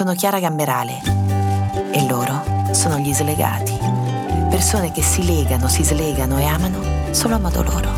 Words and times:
Sono 0.00 0.14
Chiara 0.14 0.40
Gamberale 0.40 1.02
e 1.92 2.06
loro 2.08 2.72
sono 2.72 2.96
gli 2.96 3.12
slegati. 3.12 3.76
Persone 4.48 4.92
che 4.92 5.02
si 5.02 5.26
legano, 5.26 5.68
si 5.68 5.84
slegano 5.84 6.38
e 6.38 6.44
amano 6.44 7.12
solo 7.12 7.34
a 7.34 7.38
modo 7.38 7.62
loro. 7.62 7.90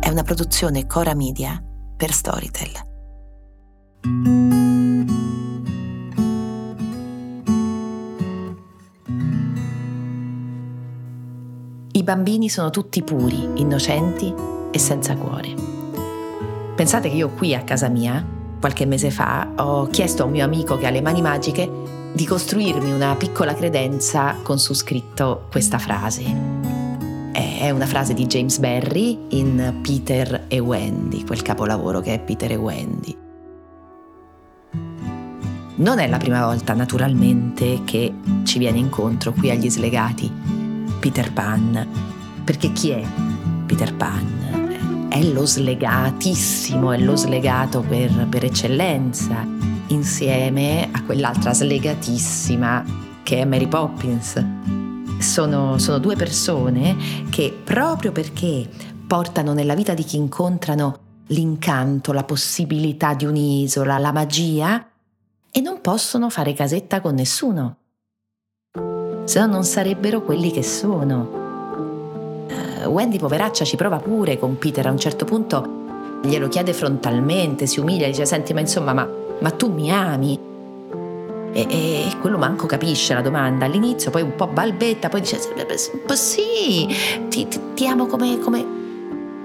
È 0.00 0.10
una 0.10 0.22
produzione 0.22 0.86
Cora 0.86 1.14
Media 1.14 1.58
per 1.96 2.12
Storytel. 2.12 2.72
I 11.92 12.02
bambini 12.02 12.50
sono 12.50 12.68
tutti 12.68 13.02
puri, 13.02 13.48
innocenti 13.62 14.34
e 14.70 14.78
senza 14.78 15.16
cuore. 15.16 15.54
Pensate 16.76 17.08
che 17.08 17.16
io 17.16 17.30
qui 17.30 17.54
a 17.54 17.62
casa 17.62 17.88
mia, 17.88 18.42
qualche 18.64 18.86
mese 18.86 19.10
fa, 19.10 19.52
ho 19.56 19.88
chiesto 19.88 20.22
a 20.22 20.24
un 20.24 20.32
mio 20.32 20.42
amico 20.42 20.78
che 20.78 20.86
ha 20.86 20.90
le 20.90 21.02
mani 21.02 21.20
magiche 21.20 21.70
di 22.14 22.24
costruirmi 22.24 22.92
una 22.92 23.14
piccola 23.14 23.52
credenza 23.52 24.36
con 24.42 24.58
su 24.58 24.72
scritto 24.72 25.48
questa 25.50 25.78
frase. 25.78 26.22
È 27.30 27.68
una 27.68 27.84
frase 27.84 28.14
di 28.14 28.24
James 28.24 28.56
Barry 28.56 29.26
in 29.32 29.80
Peter 29.82 30.46
e 30.48 30.60
Wendy, 30.60 31.26
quel 31.26 31.42
capolavoro 31.42 32.00
che 32.00 32.14
è 32.14 32.20
Peter 32.20 32.52
e 32.52 32.56
Wendy. 32.56 33.16
Non 35.74 35.98
è 35.98 36.08
la 36.08 36.16
prima 36.16 36.46
volta, 36.46 36.72
naturalmente, 36.72 37.82
che 37.84 38.14
ci 38.44 38.58
viene 38.58 38.78
incontro 38.78 39.32
qui 39.32 39.50
agli 39.50 39.68
slegati 39.68 40.32
Peter 41.00 41.30
Pan. 41.34 41.86
Perché 42.42 42.72
chi 42.72 42.92
è 42.92 43.02
Peter 43.66 43.92
Pan? 43.94 44.33
È 45.14 45.22
lo 45.22 45.46
slegatissimo, 45.46 46.90
è 46.90 46.98
lo 46.98 47.14
slegato 47.14 47.82
per, 47.82 48.26
per 48.28 48.46
eccellenza, 48.46 49.46
insieme 49.86 50.88
a 50.90 51.04
quell'altra 51.04 51.54
slegatissima 51.54 52.84
che 53.22 53.38
è 53.38 53.44
Mary 53.44 53.68
Poppins. 53.68 54.44
Sono, 55.20 55.78
sono 55.78 55.98
due 55.98 56.16
persone 56.16 56.96
che 57.30 57.56
proprio 57.62 58.10
perché 58.10 58.68
portano 59.06 59.52
nella 59.52 59.76
vita 59.76 59.94
di 59.94 60.02
chi 60.02 60.16
incontrano 60.16 60.98
l'incanto, 61.28 62.12
la 62.12 62.24
possibilità 62.24 63.14
di 63.14 63.24
un'isola, 63.24 63.98
la 63.98 64.10
magia, 64.10 64.84
e 65.48 65.60
non 65.60 65.80
possono 65.80 66.28
fare 66.28 66.54
casetta 66.54 67.00
con 67.00 67.14
nessuno. 67.14 67.76
Se 69.22 69.38
no 69.38 69.46
non 69.46 69.62
sarebbero 69.62 70.24
quelli 70.24 70.50
che 70.50 70.64
sono. 70.64 71.43
Wendy, 72.88 73.18
poveraccia, 73.18 73.64
ci 73.64 73.76
prova 73.76 73.98
pure 73.98 74.38
con 74.38 74.58
Peter 74.58 74.86
a 74.86 74.90
un 74.90 74.98
certo 74.98 75.24
punto, 75.24 76.20
glielo 76.22 76.48
chiede 76.48 76.72
frontalmente, 76.72 77.66
si 77.66 77.80
umilia, 77.80 78.06
dice 78.06 78.26
senti 78.26 78.52
ma 78.52 78.60
insomma 78.60 78.92
ma, 78.92 79.08
ma 79.40 79.50
tu 79.50 79.72
mi 79.72 79.90
ami? 79.90 80.38
E, 81.52 81.66
e, 81.68 82.16
quello 82.20 82.36
manco 82.36 82.66
capisce 82.66 83.14
la 83.14 83.20
domanda 83.20 83.64
all'inizio, 83.64 84.10
poi 84.10 84.22
un 84.22 84.34
po' 84.34 84.48
balbetta, 84.48 85.08
poi 85.08 85.20
dice 85.20 85.38
sì, 86.14 86.88
ti, 87.28 87.46
ti, 87.74 87.86
amo 87.86 88.06
come, 88.06 88.38
come, 88.40 88.66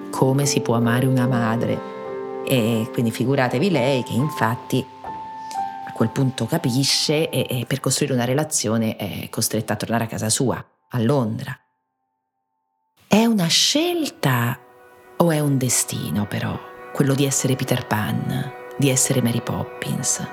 come 0.10 0.46
si 0.46 0.62
può 0.62 0.76
amare 0.76 1.06
una 1.06 1.28
madre. 1.28 1.98
E 2.46 2.90
quindi 2.94 3.12
figuratevi 3.12 3.70
lei 3.70 4.04
che 4.04 4.14
infatti 4.14 4.84
quel 6.00 6.12
punto 6.12 6.46
capisce 6.46 7.30
e, 7.30 7.46
e 7.50 7.66
per 7.68 7.82
costruire 7.82 8.14
una 8.14 8.24
relazione 8.24 8.96
è 8.96 9.28
costretta 9.30 9.74
a 9.74 9.76
tornare 9.76 10.06
a 10.06 10.08
casa 10.08 10.30
sua, 10.30 10.56
a 10.92 11.00
Londra. 11.02 11.54
È 13.12 13.26
una 13.26 13.48
scelta 13.48 14.56
o 15.18 15.32
è 15.32 15.40
un 15.40 15.58
destino 15.58 16.28
però, 16.28 16.56
quello 16.94 17.16
di 17.16 17.26
essere 17.26 17.56
Peter 17.56 17.88
Pan, 17.88 18.52
di 18.78 18.88
essere 18.92 19.20
Mary 19.24 19.42
Poppins? 19.42 20.24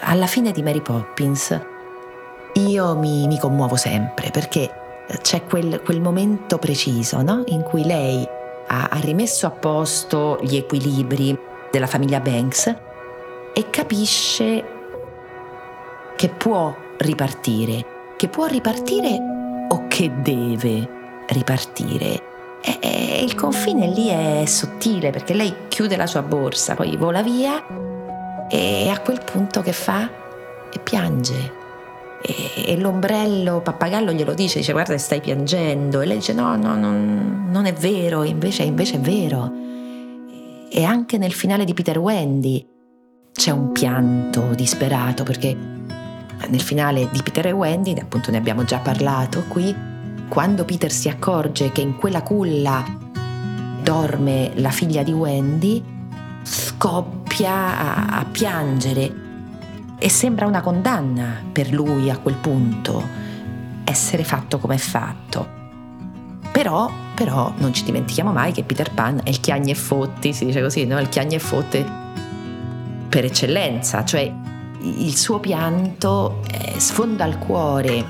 Alla 0.00 0.26
fine 0.26 0.52
di 0.52 0.62
Mary 0.62 0.82
Poppins 0.82 1.58
io 2.52 2.94
mi, 2.94 3.26
mi 3.26 3.38
commuovo 3.38 3.76
sempre 3.76 4.30
perché 4.30 4.70
c'è 5.22 5.46
quel, 5.46 5.80
quel 5.82 6.02
momento 6.02 6.58
preciso 6.58 7.22
no? 7.22 7.44
in 7.46 7.62
cui 7.62 7.82
lei 7.82 8.22
ha, 8.66 8.88
ha 8.90 8.98
rimesso 8.98 9.46
a 9.46 9.50
posto 9.50 10.38
gli 10.42 10.56
equilibri 10.56 11.34
della 11.70 11.86
famiglia 11.86 12.20
Banks 12.20 12.66
e 13.54 13.70
capisce 13.70 14.64
che 16.14 16.28
può 16.28 16.76
ripartire, 16.98 17.86
che 18.18 18.28
può 18.28 18.44
ripartire 18.44 19.31
o 19.72 19.86
che 19.88 20.10
deve 20.20 21.24
ripartire. 21.28 22.30
E, 22.62 22.78
e 22.80 23.24
il 23.24 23.34
confine 23.34 23.88
lì 23.88 24.08
è 24.08 24.44
sottile 24.46 25.10
perché 25.10 25.34
lei 25.34 25.52
chiude 25.68 25.96
la 25.96 26.06
sua 26.06 26.22
borsa, 26.22 26.74
poi 26.74 26.96
vola 26.96 27.22
via 27.22 27.64
e 28.48 28.88
a 28.88 29.00
quel 29.00 29.20
punto 29.24 29.62
che 29.62 29.72
fa? 29.72 30.08
E 30.70 30.78
piange. 30.78 31.60
E, 32.22 32.34
e 32.66 32.78
l'ombrello 32.78 33.62
pappagallo 33.62 34.12
glielo 34.12 34.34
dice, 34.34 34.58
dice 34.58 34.72
guarda 34.72 34.96
stai 34.98 35.20
piangendo 35.20 36.00
e 36.00 36.06
lei 36.06 36.18
dice 36.18 36.34
no, 36.34 36.54
no, 36.56 36.76
non, 36.76 37.48
non 37.50 37.64
è 37.64 37.72
vero, 37.72 38.22
invece, 38.22 38.62
invece 38.62 38.96
è 38.96 39.00
vero. 39.00 39.50
E 40.70 40.84
anche 40.84 41.18
nel 41.18 41.32
finale 41.32 41.64
di 41.64 41.74
Peter 41.74 41.98
Wendy, 41.98 42.64
c'è 43.32 43.50
un 43.50 43.72
pianto 43.72 44.54
disperato 44.54 45.24
perché 45.24 45.56
nel 46.48 46.60
finale 46.60 47.08
di 47.10 47.22
Peter 47.22 47.46
e 47.46 47.52
Wendy, 47.52 47.94
appunto 47.98 48.30
ne 48.30 48.36
abbiamo 48.36 48.64
già 48.64 48.78
parlato 48.78 49.44
qui, 49.48 49.74
quando 50.28 50.64
Peter 50.64 50.90
si 50.90 51.08
accorge 51.08 51.72
che 51.72 51.80
in 51.80 51.96
quella 51.96 52.22
culla 52.22 52.84
dorme 53.82 54.52
la 54.54 54.70
figlia 54.70 55.02
di 55.02 55.12
Wendy, 55.12 55.82
scoppia 56.42 57.52
a, 57.52 58.18
a 58.18 58.24
piangere 58.24 59.14
e 59.98 60.08
sembra 60.08 60.46
una 60.46 60.60
condanna 60.60 61.42
per 61.52 61.70
lui 61.72 62.10
a 62.10 62.18
quel 62.18 62.34
punto 62.34 63.06
essere 63.84 64.24
fatto 64.24 64.58
come 64.58 64.74
è 64.74 64.78
fatto. 64.78 65.60
Però, 66.50 66.90
però 67.14 67.52
non 67.58 67.72
ci 67.72 67.84
dimentichiamo 67.84 68.32
mai 68.32 68.52
che 68.52 68.64
Peter 68.64 68.92
Pan 68.92 69.20
è 69.22 69.28
il 69.28 69.40
chiagni 69.40 69.70
e 69.70 69.74
fotti, 69.74 70.32
si 70.32 70.44
dice 70.44 70.60
così, 70.60 70.86
no? 70.86 70.98
Il 71.00 71.08
chiagni 71.08 71.34
e 71.34 71.38
fotte 71.38 71.84
per 73.08 73.24
eccellenza, 73.24 74.04
cioè 74.04 74.32
il 74.82 75.16
suo 75.16 75.38
pianto 75.38 76.42
eh, 76.50 76.78
sfonda 76.78 77.24
il 77.24 77.38
cuore 77.38 78.04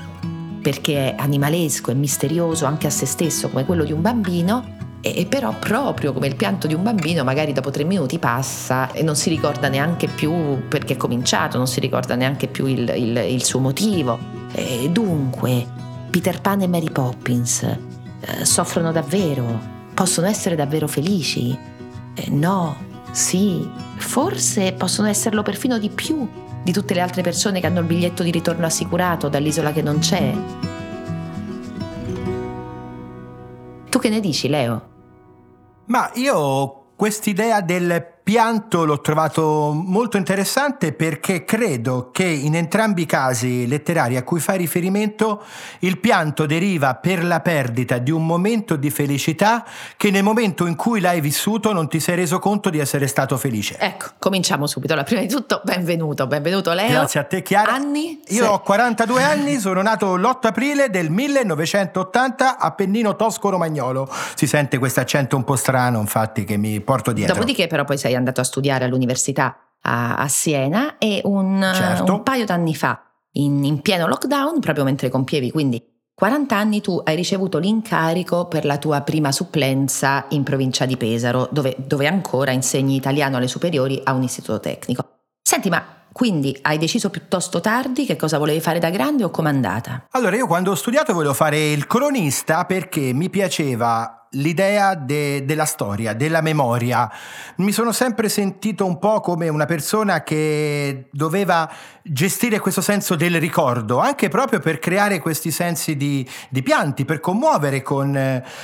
perché 0.61 1.13
è 1.13 1.15
animalesco 1.17 1.91
e 1.91 1.93
misterioso 1.93 2.65
anche 2.65 2.87
a 2.87 2.89
se 2.89 3.05
stesso 3.05 3.49
come 3.49 3.65
quello 3.65 3.83
di 3.83 3.91
un 3.91 4.01
bambino 4.01 4.81
e 5.05 5.25
però 5.25 5.53
proprio 5.59 6.13
come 6.13 6.27
il 6.27 6.37
pianto 6.37 6.65
di 6.65 6.73
un 6.73 6.81
bambino 6.81 7.25
magari 7.25 7.51
dopo 7.51 7.71
tre 7.71 7.83
minuti 7.83 8.19
passa 8.19 8.89
e 8.93 9.03
non 9.03 9.17
si 9.17 9.29
ricorda 9.29 9.67
neanche 9.67 10.07
più 10.07 10.65
perché 10.69 10.93
è 10.93 10.97
cominciato, 10.97 11.57
non 11.57 11.67
si 11.67 11.81
ricorda 11.81 12.15
neanche 12.15 12.47
più 12.47 12.65
il, 12.65 12.89
il, 12.95 13.17
il 13.17 13.43
suo 13.43 13.59
motivo. 13.59 14.17
E 14.53 14.89
dunque, 14.89 15.67
Peter 16.09 16.39
Pan 16.39 16.61
e 16.61 16.67
Mary 16.67 16.89
Poppins 16.89 17.63
eh, 17.63 18.45
soffrono 18.45 18.93
davvero, 18.93 19.59
possono 19.93 20.27
essere 20.27 20.55
davvero 20.55 20.87
felici? 20.87 21.51
Eh, 22.13 22.29
no, 22.29 22.73
sì, 23.11 23.69
forse 23.97 24.71
possono 24.71 25.09
esserlo 25.09 25.43
perfino 25.43 25.77
di 25.79 25.89
più 25.89 26.25
di 26.63 26.71
tutte 26.71 26.93
le 26.93 27.01
altre 27.01 27.21
persone 27.21 27.59
che 27.59 27.67
hanno 27.67 27.79
il 27.79 27.85
biglietto 27.85 28.23
di 28.23 28.31
ritorno 28.31 28.65
assicurato 28.65 29.27
dall'isola 29.27 29.71
che 29.71 29.81
non 29.81 29.99
c'è. 29.99 30.33
Tu 33.89 33.99
che 33.99 34.09
ne 34.09 34.19
dici, 34.19 34.47
Leo? 34.47 34.89
Ma 35.85 36.09
io 36.15 36.85
quest'idea 36.95 37.61
del 37.61 38.12
pianto 38.23 38.85
l'ho 38.85 39.01
trovato 39.01 39.73
molto 39.73 40.15
interessante 40.15 40.93
perché 40.93 41.43
credo 41.43 42.09
che 42.13 42.23
in 42.23 42.55
entrambi 42.55 43.01
i 43.01 43.05
casi 43.05 43.67
letterari 43.67 44.15
a 44.15 44.23
cui 44.23 44.39
fai 44.39 44.57
riferimento 44.57 45.43
il 45.79 45.99
pianto 45.99 46.45
deriva 46.45 46.95
per 46.95 47.25
la 47.25 47.41
perdita 47.41 47.97
di 47.97 48.11
un 48.11 48.25
momento 48.25 48.77
di 48.77 48.89
felicità 48.89 49.65
che 49.97 50.09
nel 50.09 50.23
momento 50.23 50.65
in 50.65 50.77
cui 50.77 51.01
l'hai 51.01 51.19
vissuto 51.19 51.73
non 51.73 51.89
ti 51.89 51.99
sei 51.99 52.15
reso 52.15 52.39
conto 52.39 52.69
di 52.69 52.79
essere 52.79 53.07
stato 53.07 53.35
felice. 53.37 53.75
Ecco, 53.77 54.11
cominciamo 54.19 54.67
subito. 54.67 54.93
Allora, 54.93 55.05
prima 55.05 55.21
di 55.21 55.27
tutto, 55.27 55.61
benvenuto, 55.65 56.25
benvenuto 56.25 56.71
Leo. 56.71 56.89
Grazie 56.89 57.19
a 57.19 57.23
te 57.23 57.41
Chiara. 57.41 57.73
Anni? 57.73 58.21
Io 58.29 58.49
ho 58.49 58.61
42 58.61 59.21
anni, 59.21 59.59
sono 59.59 59.81
nato 59.81 60.15
l'8 60.15 60.47
aprile 60.47 60.89
del 60.89 61.09
1980 61.09 62.57
a 62.57 62.71
Pennino 62.71 63.17
Tosco 63.17 63.49
Romagnolo. 63.49 64.09
Si 64.35 64.47
sente 64.47 64.77
questo 64.77 65.01
accento 65.01 65.35
un 65.35 65.43
po' 65.43 65.57
strano, 65.57 65.99
infatti, 65.99 66.45
che 66.45 66.55
mi 66.55 66.79
porto 66.79 67.11
dietro. 67.11 67.33
Dopodiché 67.33 67.67
però 67.67 67.83
poi 67.83 67.97
sei 67.97 68.12
sei 68.13 68.15
andato 68.15 68.41
a 68.41 68.43
studiare 68.43 68.85
all'università 68.85 69.57
a, 69.81 70.15
a 70.15 70.27
Siena 70.27 70.97
e 70.97 71.21
un, 71.25 71.71
certo. 71.73 72.13
un 72.13 72.23
paio 72.23 72.45
d'anni 72.45 72.75
fa, 72.75 73.01
in, 73.33 73.63
in 73.63 73.81
pieno 73.81 74.07
lockdown, 74.07 74.59
proprio 74.59 74.83
mentre 74.83 75.09
compievi 75.09 75.51
quindi 75.51 75.83
40 76.15 76.55
anni 76.55 76.79
tu 76.79 77.01
hai 77.03 77.15
ricevuto 77.15 77.57
l'incarico 77.57 78.45
per 78.45 78.65
la 78.65 78.77
tua 78.77 79.01
prima 79.01 79.31
supplenza 79.31 80.25
in 80.29 80.43
provincia 80.43 80.85
di 80.85 80.95
Pesaro, 80.95 81.49
dove, 81.51 81.75
dove, 81.79 82.07
ancora 82.07 82.51
insegni 82.51 82.95
italiano 82.95 83.37
alle 83.37 83.47
superiori 83.47 83.99
a 84.03 84.13
un 84.13 84.21
istituto 84.21 84.59
tecnico. 84.59 85.03
Senti, 85.41 85.69
ma 85.69 85.83
quindi 86.11 86.55
hai 86.61 86.77
deciso 86.77 87.09
piuttosto 87.09 87.59
tardi 87.61 88.05
che 88.05 88.15
cosa 88.15 88.37
volevi 88.37 88.61
fare 88.61 88.77
da 88.77 88.91
grande 88.91 89.23
o 89.23 89.31
com'è 89.31 89.49
andata? 89.49 90.05
Allora, 90.11 90.35
io 90.35 90.45
quando 90.45 90.69
ho 90.69 90.75
studiato 90.75 91.13
volevo 91.13 91.33
fare 91.33 91.71
il 91.71 91.87
cronista 91.87 92.65
perché 92.65 93.11
mi 93.11 93.31
piaceva 93.31 94.22
l'idea 94.33 94.95
de, 94.95 95.45
della 95.45 95.65
storia, 95.65 96.13
della 96.13 96.41
memoria. 96.41 97.11
Mi 97.57 97.71
sono 97.71 97.91
sempre 97.91 98.29
sentito 98.29 98.85
un 98.85 98.99
po' 98.99 99.19
come 99.19 99.49
una 99.49 99.65
persona 99.65 100.23
che 100.23 101.07
doveva 101.11 101.69
gestire 102.01 102.59
questo 102.59 102.81
senso 102.81 103.15
del 103.15 103.39
ricordo, 103.39 103.99
anche 103.99 104.29
proprio 104.29 104.59
per 104.59 104.79
creare 104.79 105.19
questi 105.19 105.51
sensi 105.51 105.95
di, 105.95 106.27
di 106.49 106.61
pianti, 106.61 107.05
per 107.05 107.19
commuovere 107.19 107.81
con, 107.81 108.15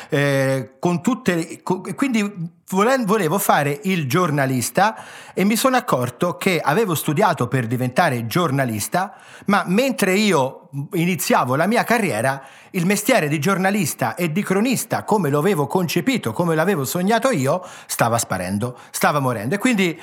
eh, 0.09 0.71
con 0.79 1.01
tutte... 1.01 1.61
Con, 1.63 1.95
quindi 1.95 2.57
volevo 2.71 3.39
fare 3.39 3.79
il 3.85 4.07
giornalista 4.07 4.95
e 5.33 5.43
mi 5.43 5.55
sono 5.55 5.75
accorto 5.75 6.37
che 6.37 6.59
avevo 6.59 6.93
studiato 6.93 7.47
per 7.47 7.65
diventare 7.65 8.27
giornalista, 8.27 9.15
ma 9.45 9.63
mentre 9.65 10.13
io 10.13 10.58
iniziavo 10.93 11.55
la 11.55 11.67
mia 11.67 11.83
carriera, 11.83 12.41
il 12.71 12.85
mestiere 12.85 13.27
di 13.27 13.39
giornalista 13.39 14.15
e 14.15 14.31
di 14.31 14.43
cronista, 14.43 15.03
come 15.03 15.29
lo 15.29 15.39
avevo 15.39 15.67
concepito, 15.67 16.31
come 16.31 16.55
l'avevo 16.55 16.85
sognato 16.85 17.29
io, 17.31 17.65
stava 17.85 18.17
sparendo, 18.17 18.77
stava 18.91 19.19
morendo. 19.19 19.55
E 19.55 19.57
quindi 19.57 19.99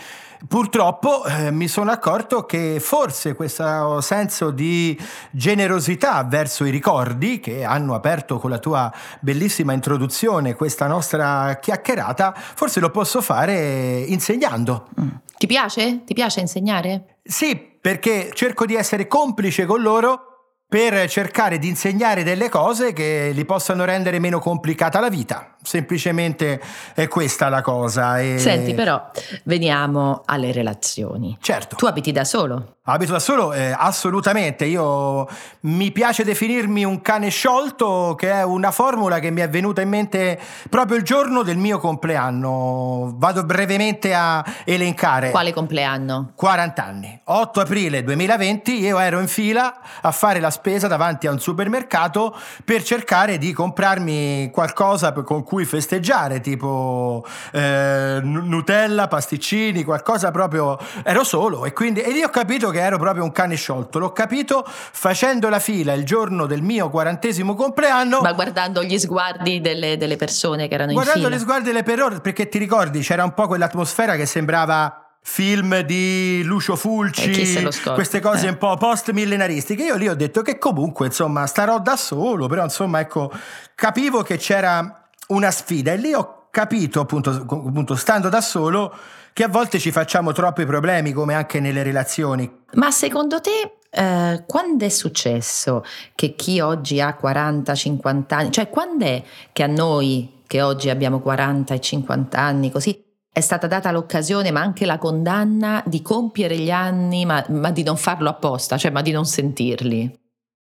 Purtroppo 0.47 1.25
eh, 1.25 1.51
mi 1.51 1.67
sono 1.67 1.91
accorto 1.91 2.45
che 2.45 2.79
forse 2.79 3.35
questo 3.35 4.01
senso 4.01 4.51
di 4.51 4.99
generosità 5.31 6.23
verso 6.25 6.65
i 6.65 6.71
ricordi 6.71 7.41
che 7.41 7.65
hanno 7.65 7.95
aperto 7.95 8.39
con 8.39 8.51
la 8.51 8.59
tua 8.59 8.93
bellissima 9.21 9.73
introduzione 9.73 10.55
questa 10.55 10.87
nostra 10.87 11.59
chiacchierata, 11.61 12.35
forse 12.37 12.81
lo 12.81 12.91
posso 12.91 13.23
fare 13.23 14.05
insegnando. 14.07 14.89
Mm. 15.01 15.09
Ti 15.39 15.47
piace? 15.47 16.05
Ti 16.05 16.15
piace 16.15 16.41
insegnare? 16.41 17.17
Sì, 17.23 17.57
perché 17.57 18.31
cerco 18.33 18.67
di 18.67 18.75
essere 18.75 19.07
complice 19.07 19.65
con 19.65 19.81
loro 19.81 20.26
per 20.69 21.09
cercare 21.09 21.59
di 21.59 21.69
insegnare 21.69 22.23
delle 22.23 22.49
cose 22.49 22.93
che 22.93 23.31
li 23.33 23.45
possano 23.45 23.85
rendere 23.85 24.19
meno 24.19 24.39
complicata 24.41 25.01
la 25.01 25.09
vita. 25.09 25.56
Semplicemente 25.67 26.61
è 26.95 27.09
questa 27.09 27.49
la 27.49 27.61
cosa. 27.61 28.21
E... 28.21 28.39
Senti, 28.39 28.73
però, 28.73 29.11
veniamo 29.43 30.23
alle 30.25 30.53
relazioni. 30.53 31.37
Certo. 31.41 31.75
Tu 31.75 31.87
abiti 31.87 32.13
da 32.13 32.23
solo? 32.23 32.77
Abito 32.89 33.11
da 33.11 33.19
solo? 33.19 33.53
Eh, 33.53 33.75
assolutamente. 33.77 34.65
Io 34.65 35.29
mi 35.63 35.91
piace 35.91 36.23
definirmi 36.23 36.85
un 36.85 37.03
cane 37.03 37.31
sciolto, 37.31 38.15
che 38.17 38.31
è 38.31 38.45
una 38.45 38.71
formula 38.71 39.19
che 39.19 39.33
mi 39.33 39.41
è 39.41 39.49
venuta 39.49 39.81
in 39.81 39.89
mente 39.89 40.39
proprio 40.71 40.97
il 40.97 41.03
giorno 41.03 41.43
del 41.43 41.57
mio 41.57 41.81
compleanno. 41.81 43.13
Vado 43.17 43.45
brevemente 43.45 44.15
a 44.15 44.45
elencare. 44.65 45.31
Quale 45.31 45.53
compleanno? 45.53 46.31
40 46.37 46.85
anni. 46.85 47.21
8 47.25 47.61
aprile 47.61 48.05
2020 48.05 48.79
io 48.79 49.01
ero 49.01 49.19
in 49.19 49.27
fila 49.27 49.81
a 50.01 50.13
fare 50.13 50.39
la 50.39 50.51
spesa 50.51 50.87
davanti 50.87 51.27
a 51.27 51.33
un 51.33 51.41
supermercato 51.41 52.37
per 52.65 52.85
cercare 52.85 53.37
di 53.39 53.53
comprarmi 53.53 54.51
qualcosa 54.53 55.13
con 55.13 55.43
cui 55.43 55.56
festeggiare, 55.65 56.41
tipo 56.41 57.25
eh, 57.53 58.21
Nutella, 58.23 59.09
pasticcini, 59.09 59.85
qualcosa 59.85 60.31
proprio. 60.31 60.79
Ero 61.03 61.25
solo 61.25 61.65
e 61.65 61.73
quindi 61.73 62.01
e 62.01 62.11
lì 62.13 62.23
ho 62.23 62.29
capito 62.29 62.71
che 62.71 62.81
ero 62.81 62.99
proprio 62.99 63.25
un 63.25 63.33
cane 63.33 63.57
sciolto. 63.57 63.99
L'ho 63.99 64.13
capito 64.13 64.65
facendo 64.67 65.49
la 65.49 65.59
fila 65.59 65.93
il 65.95 66.05
giorno 66.05 66.47
del 66.47 66.63
mio 66.63 66.91
quarantesimo 66.91 67.55
compleanno. 67.55 68.21
Ma 68.21 68.33
guardando 68.33 68.83
gli 68.83 68.99
sguardi 68.99 69.61
delle, 69.61 69.97
delle 69.97 70.17
persone 70.17 70.69
che 70.69 70.75
erano 70.75 70.93
in 70.93 70.99
fila. 70.99 71.13
Guardando 71.13 71.37
gli 71.37 71.41
sguardi 71.41 71.65
delle 71.65 71.83
persone, 71.83 72.21
perché 72.21 72.49
ti 72.49 72.59
ricordi 72.59 73.01
c'era 73.01 73.25
un 73.25 73.33
po' 73.35 73.47
quell'atmosfera 73.47 74.17
che 74.17 74.27
sembrava 74.27 75.01
film 75.29 75.81
di 75.81 76.43
Lucio 76.45 76.77
Fulci, 76.77 77.69
queste 77.95 78.21
cose 78.21 78.47
eh. 78.47 78.51
un 78.51 78.59
po' 78.59 78.77
post 78.77 79.11
millenaristiche. 79.11 79.83
Io 79.83 79.97
lì 79.97 80.09
ho 80.09 80.15
detto 80.15 80.41
che 80.41 80.57
comunque, 80.57 81.07
insomma, 81.07 81.47
starò 81.47 81.81
da 81.81 81.97
solo, 81.97 82.47
però 82.47 82.63
insomma, 82.63 83.01
ecco, 83.01 83.33
capivo 83.75 84.23
che 84.23 84.37
c'era 84.37 85.06
una 85.29 85.51
sfida 85.51 85.93
e 85.93 85.97
lì 85.97 86.13
ho 86.13 86.49
capito, 86.51 87.01
appunto, 87.01 87.31
appunto 87.31 87.95
stando 87.95 88.29
da 88.29 88.41
solo, 88.41 88.95
che 89.33 89.45
a 89.45 89.49
volte 89.49 89.79
ci 89.79 89.91
facciamo 89.91 90.33
troppi 90.33 90.65
problemi, 90.65 91.13
come 91.13 91.35
anche 91.35 91.61
nelle 91.61 91.83
relazioni. 91.83 92.51
Ma 92.73 92.91
secondo 92.91 93.41
te 93.41 93.79
eh, 93.91 94.45
quando 94.47 94.85
è 94.85 94.89
successo 94.89 95.85
che 96.15 96.35
chi 96.35 96.61
oggi 96.61 97.01
ha 97.01 97.19
40-50 97.21 98.25
anni, 98.29 98.51
cioè 98.51 98.71
quando 98.71 99.05
è 99.05 99.23
che 99.53 99.63
a 99.63 99.67
noi 99.67 100.43
che 100.47 100.63
oggi 100.63 100.91
abbiamo 100.91 101.21
40 101.21 101.75
e 101.75 101.81
50 101.81 102.39
anni 102.39 102.71
così 102.71 103.05
è 103.31 103.41
stata 103.41 103.67
data 103.67 103.91
l'occasione, 103.91 104.51
ma 104.51 104.61
anche 104.61 104.87
la 104.87 104.97
condanna 104.97 105.83
di 105.85 106.01
compiere 106.01 106.57
gli 106.57 106.71
anni, 106.71 107.27
ma, 107.27 107.45
ma 107.51 107.71
di 107.71 107.83
non 107.83 107.99
farlo 107.99 108.31
apposta, 108.31 108.79
cioè 108.79 108.91
ma 108.91 109.03
di 109.03 109.11
non 109.11 109.27
sentirli. 109.27 110.25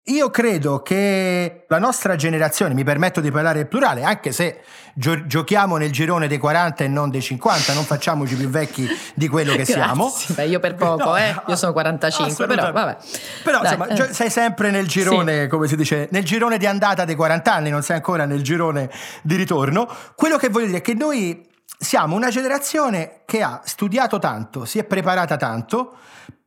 Io 0.07 0.29
credo 0.31 0.81
che 0.81 1.63
la 1.69 1.79
nostra 1.79 2.17
generazione, 2.17 2.73
mi 2.73 2.83
permetto 2.83 3.21
di 3.21 3.31
parlare 3.31 3.61
in 3.61 3.67
plurale, 3.69 4.03
anche 4.03 4.33
se 4.33 4.59
gio- 4.95 5.25
giochiamo 5.25 5.77
nel 5.77 5.93
girone 5.93 6.27
dei 6.27 6.39
40 6.39 6.83
e 6.83 6.89
non 6.89 7.09
dei 7.09 7.21
50, 7.21 7.73
non 7.73 7.85
facciamoci 7.85 8.35
più 8.35 8.49
vecchi 8.49 8.85
di 9.15 9.29
quello 9.29 9.55
che 9.55 9.63
siamo. 9.65 10.13
Beh, 10.27 10.47
io 10.47 10.59
per 10.59 10.75
poco, 10.75 11.05
no, 11.05 11.15
eh? 11.15 11.33
io 11.47 11.55
sono 11.55 11.71
45, 11.71 12.47
però 12.47 12.73
vabbè. 12.73 12.97
Però 13.43 13.61
Dai, 13.61 13.77
insomma, 13.77 14.09
eh. 14.09 14.13
sei 14.13 14.29
sempre 14.29 14.71
nel 14.71 14.87
girone, 14.87 15.43
sì. 15.43 15.47
come 15.47 15.69
si 15.69 15.77
dice, 15.77 16.09
nel 16.11 16.25
girone 16.25 16.57
di 16.57 16.65
andata 16.65 17.05
dei 17.05 17.15
40 17.15 17.53
anni, 17.53 17.69
non 17.69 17.81
sei 17.81 17.95
ancora 17.95 18.25
nel 18.25 18.41
girone 18.41 18.89
di 19.21 19.37
ritorno. 19.37 19.89
Quello 20.15 20.35
che 20.35 20.49
voglio 20.49 20.65
dire 20.65 20.79
è 20.79 20.81
che 20.81 20.95
noi 20.95 21.47
siamo 21.77 22.17
una 22.17 22.29
generazione 22.29 23.21
che 23.23 23.41
ha 23.41 23.61
studiato 23.63 24.19
tanto, 24.19 24.65
si 24.65 24.79
è 24.79 24.83
preparata 24.83 25.37
tanto 25.37 25.95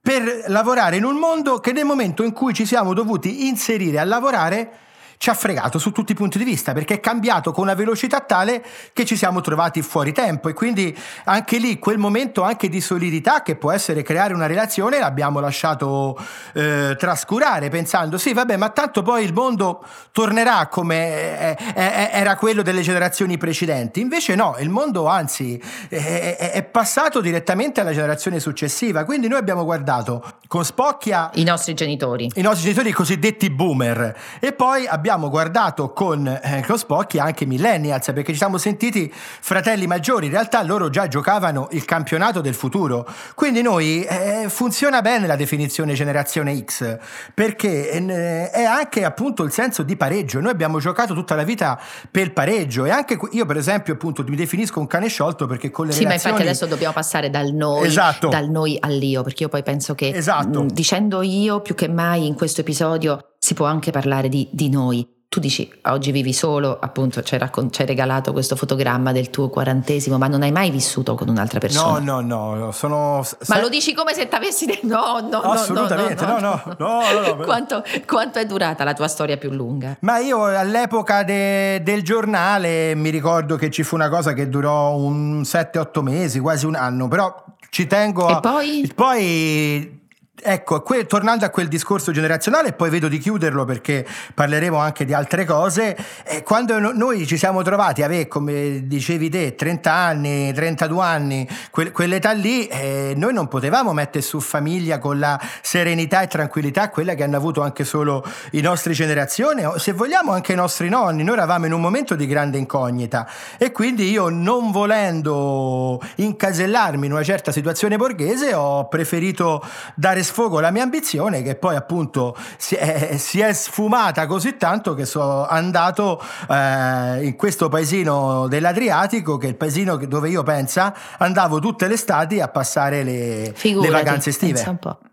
per 0.06 0.44
lavorare 0.46 0.94
in 0.94 1.04
un 1.04 1.16
mondo 1.16 1.58
che 1.58 1.72
nel 1.72 1.84
momento 1.84 2.22
in 2.22 2.30
cui 2.30 2.54
ci 2.54 2.64
siamo 2.64 2.94
dovuti 2.94 3.48
inserire 3.48 3.98
a 3.98 4.04
lavorare 4.04 4.70
ci 5.18 5.30
ha 5.30 5.34
fregato 5.34 5.78
su 5.78 5.92
tutti 5.92 6.12
i 6.12 6.14
punti 6.14 6.38
di 6.38 6.44
vista 6.44 6.72
perché 6.72 6.94
è 6.94 7.00
cambiato 7.00 7.52
con 7.52 7.64
una 7.64 7.74
velocità 7.74 8.20
tale 8.20 8.64
che 8.92 9.04
ci 9.04 9.16
siamo 9.16 9.40
trovati 9.40 9.82
fuori 9.82 10.12
tempo. 10.12 10.48
E 10.48 10.52
quindi 10.52 10.96
anche 11.24 11.58
lì 11.58 11.78
quel 11.78 11.98
momento 11.98 12.42
anche 12.42 12.68
di 12.68 12.80
solidità 12.80 13.42
che 13.42 13.56
può 13.56 13.72
essere 13.72 14.02
creare 14.02 14.34
una 14.34 14.46
relazione 14.46 14.98
l'abbiamo 14.98 15.40
lasciato 15.40 16.18
eh, 16.52 16.94
trascurare 16.98 17.68
pensando 17.68 18.18
sì 18.18 18.32
vabbè 18.32 18.56
ma 18.56 18.68
tanto 18.70 19.02
poi 19.02 19.24
il 19.24 19.32
mondo 19.32 19.84
tornerà 20.12 20.66
come 20.68 21.56
eh, 21.56 21.56
eh, 21.74 22.10
era 22.12 22.36
quello 22.36 22.62
delle 22.62 22.82
generazioni 22.82 23.38
precedenti. 23.38 24.00
Invece 24.00 24.34
no 24.34 24.56
il 24.58 24.70
mondo 24.70 25.06
anzi 25.06 25.60
è 25.88 26.66
passato 26.70 27.20
direttamente 27.20 27.80
alla 27.80 27.92
generazione 27.92 28.40
successiva. 28.40 29.04
Quindi 29.04 29.28
noi 29.28 29.38
abbiamo 29.38 29.64
guardato 29.64 30.22
con 30.46 30.64
spocchia 30.64 31.30
i 31.34 31.44
nostri 31.44 31.74
genitori. 31.74 32.30
I 32.34 32.42
nostri 32.42 32.64
genitori 32.64 32.90
i 32.90 32.92
cosiddetti 32.92 33.50
boomer. 33.50 34.16
E 34.40 34.52
poi 34.52 34.86
abbiamo 34.86 35.05
abbiamo 35.06 35.30
guardato 35.30 35.92
con, 35.92 36.26
eh, 36.26 36.64
con 36.66 36.76
Spocchi 36.76 37.20
anche 37.20 37.46
millennials 37.46 38.06
perché 38.06 38.32
ci 38.32 38.38
siamo 38.38 38.58
sentiti 38.58 39.12
fratelli 39.12 39.86
maggiori, 39.86 40.26
in 40.26 40.32
realtà 40.32 40.64
loro 40.64 40.90
già 40.90 41.06
giocavano 41.06 41.68
il 41.70 41.84
campionato 41.84 42.40
del 42.40 42.54
futuro, 42.54 43.08
quindi 43.36 43.62
noi 43.62 44.02
eh, 44.02 44.46
funziona 44.48 45.02
bene 45.02 45.28
la 45.28 45.36
definizione 45.36 45.94
generazione 45.94 46.58
X 46.64 46.98
perché 47.32 47.90
eh, 47.90 48.50
è 48.50 48.64
anche 48.64 49.04
appunto 49.04 49.44
il 49.44 49.52
senso 49.52 49.84
di 49.84 49.94
pareggio, 49.96 50.40
noi 50.40 50.50
abbiamo 50.50 50.80
giocato 50.80 51.14
tutta 51.14 51.36
la 51.36 51.44
vita 51.44 51.80
per 52.10 52.32
pareggio 52.32 52.84
e 52.84 52.90
anche 52.90 53.16
io 53.30 53.46
per 53.46 53.58
esempio 53.58 53.94
appunto 53.94 54.24
mi 54.26 54.34
definisco 54.34 54.80
un 54.80 54.88
cane 54.88 55.06
sciolto 55.06 55.46
perché 55.46 55.70
con 55.70 55.86
le 55.86 55.92
sì, 55.92 56.00
relazioni... 56.02 56.34
ma 56.34 56.40
infatti 56.40 56.48
adesso 56.48 56.66
dobbiamo 56.66 56.94
passare 56.94 57.30
dal 57.30 57.52
noi, 57.52 57.86
esatto. 57.86 58.28
dal 58.28 58.48
noi 58.50 58.76
all'io 58.80 59.22
perché 59.22 59.44
io 59.44 59.48
poi 59.48 59.62
penso 59.62 59.94
che 59.94 60.08
esatto. 60.08 60.64
mh, 60.64 60.72
dicendo 60.72 61.22
io 61.22 61.60
più 61.60 61.76
che 61.76 61.88
mai 61.88 62.26
in 62.26 62.34
questo 62.34 62.62
episodio 62.62 63.35
si 63.46 63.54
può 63.54 63.66
anche 63.66 63.92
parlare 63.92 64.28
di, 64.28 64.48
di 64.50 64.68
noi. 64.68 65.08
Tu 65.28 65.38
dici, 65.38 65.70
oggi 65.84 66.10
vivi 66.10 66.32
solo, 66.32 66.78
appunto, 66.80 67.22
ci 67.22 67.34
hai, 67.34 67.40
raccon- 67.40 67.70
ci 67.70 67.82
hai, 67.82 67.86
regalato 67.86 68.32
questo 68.32 68.56
fotogramma 68.56 69.12
del 69.12 69.30
tuo 69.30 69.50
quarantesimo, 69.50 70.18
ma 70.18 70.26
non 70.26 70.42
hai 70.42 70.50
mai 70.50 70.70
vissuto 70.70 71.14
con 71.14 71.28
un'altra 71.28 71.60
persona? 71.60 72.00
No, 72.00 72.20
no, 72.20 72.54
no, 72.54 72.72
sono... 72.72 73.24
Ma 73.46 73.60
lo 73.60 73.68
dici 73.68 73.94
come 73.94 74.14
se 74.14 74.26
ti 74.26 74.34
avessi 74.34 74.66
detto... 74.66 74.86
No, 74.88 75.28
no, 75.30 75.40
Assolutamente, 75.42 76.26
no, 76.26 76.40
no, 76.40 76.60
no. 76.64 76.74
no, 76.78 77.00
no, 77.12 77.34
no 77.36 77.44
quanto, 77.44 77.84
quanto, 78.04 78.40
è 78.40 78.46
durata 78.46 78.82
la 78.82 78.94
tua 78.94 79.06
storia 79.06 79.36
più 79.36 79.50
lunga? 79.50 79.96
Ma 80.00 80.18
io 80.18 80.42
all'epoca 80.44 81.22
de- 81.22 81.82
del 81.84 82.02
giornale 82.02 82.96
mi 82.96 83.10
ricordo 83.10 83.54
che 83.54 83.70
ci 83.70 83.84
fu 83.84 83.94
una 83.94 84.08
cosa 84.08 84.32
che 84.32 84.48
durò 84.48 84.96
un 84.96 85.42
7-8 85.42 86.00
mesi, 86.00 86.40
quasi 86.40 86.66
un 86.66 86.74
anno, 86.74 87.06
però 87.06 87.44
ci 87.70 87.86
tengo... 87.86 88.26
A... 88.26 88.38
E 88.38 88.40
poi? 88.40 88.92
Poi 88.92 90.04
Ecco, 90.38 90.82
que- 90.82 91.06
tornando 91.06 91.46
a 91.46 91.48
quel 91.48 91.66
discorso 91.66 92.12
generazionale, 92.12 92.74
poi 92.74 92.90
vedo 92.90 93.08
di 93.08 93.16
chiuderlo 93.18 93.64
perché 93.64 94.06
parleremo 94.34 94.76
anche 94.76 95.06
di 95.06 95.14
altre 95.14 95.46
cose. 95.46 95.96
Eh, 96.24 96.42
quando 96.42 96.78
no- 96.78 96.92
noi 96.92 97.26
ci 97.26 97.38
siamo 97.38 97.62
trovati 97.62 98.02
a 98.02 98.04
avere, 98.04 98.28
come 98.28 98.86
dicevi 98.86 99.30
te, 99.30 99.54
30 99.54 99.92
anni, 99.92 100.52
32 100.52 101.02
anni, 101.02 101.48
que- 101.70 101.90
quell'età 101.90 102.32
lì, 102.32 102.66
eh, 102.66 103.14
noi 103.16 103.32
non 103.32 103.48
potevamo 103.48 103.94
mettere 103.94 104.22
su 104.22 104.38
famiglia 104.40 104.98
con 104.98 105.18
la 105.18 105.40
serenità 105.62 106.20
e 106.20 106.26
tranquillità, 106.26 106.90
quella 106.90 107.14
che 107.14 107.22
hanno 107.22 107.36
avuto 107.36 107.62
anche 107.62 107.84
solo 107.84 108.22
i 108.52 108.60
nostri 108.60 108.92
generazioni, 108.92 109.64
o 109.64 109.78
se 109.78 109.92
vogliamo 109.92 110.32
anche 110.32 110.52
i 110.52 110.56
nostri 110.56 110.90
nonni. 110.90 111.24
Noi 111.24 111.36
eravamo 111.36 111.64
in 111.64 111.72
un 111.72 111.80
momento 111.80 112.14
di 112.14 112.26
grande 112.26 112.58
incognita 112.58 113.26
e 113.56 113.72
quindi 113.72 114.10
io, 114.10 114.28
non 114.28 114.70
volendo 114.70 115.98
incasellarmi 116.16 117.06
in 117.06 117.12
una 117.12 117.22
certa 117.24 117.52
situazione 117.52 117.96
borghese, 117.96 118.52
ho 118.52 118.86
preferito 118.88 119.64
dare 119.94 120.24
sfogo 120.26 120.60
la 120.60 120.70
mia 120.70 120.82
ambizione 120.82 121.42
che 121.42 121.54
poi 121.54 121.76
appunto 121.76 122.36
si 122.58 122.74
è, 122.74 123.16
si 123.16 123.40
è 123.40 123.52
sfumata 123.52 124.26
così 124.26 124.56
tanto 124.56 124.94
che 124.94 125.06
sono 125.06 125.46
andato 125.46 126.22
eh, 126.50 127.24
in 127.24 127.34
questo 127.36 127.68
paesino 127.68 128.46
dell'Adriatico 128.48 129.38
che 129.38 129.46
è 129.46 129.48
il 129.48 129.56
paesino 129.56 129.96
dove 129.96 130.28
io 130.28 130.42
pensa 130.42 130.94
andavo 131.18 131.58
tutte 131.58 131.88
le 131.88 131.94
estati 131.94 132.40
a 132.40 132.48
passare 132.48 133.02
le, 133.02 133.54
le 133.62 133.90
vacanze 133.90 134.30
estive. 134.30 134.58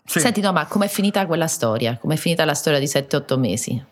Sì. 0.05 0.20
Senti 0.20 0.41
no 0.41 0.51
ma 0.51 0.65
com'è 0.65 0.88
finita 0.88 1.25
quella 1.25 1.48
storia? 1.48 1.98
Com'è 2.00 2.17
finita 2.17 2.43
la 2.43 2.53
storia 2.53 2.79
di 2.79 2.86
7-8 2.86 3.39
mesi? 3.39 3.91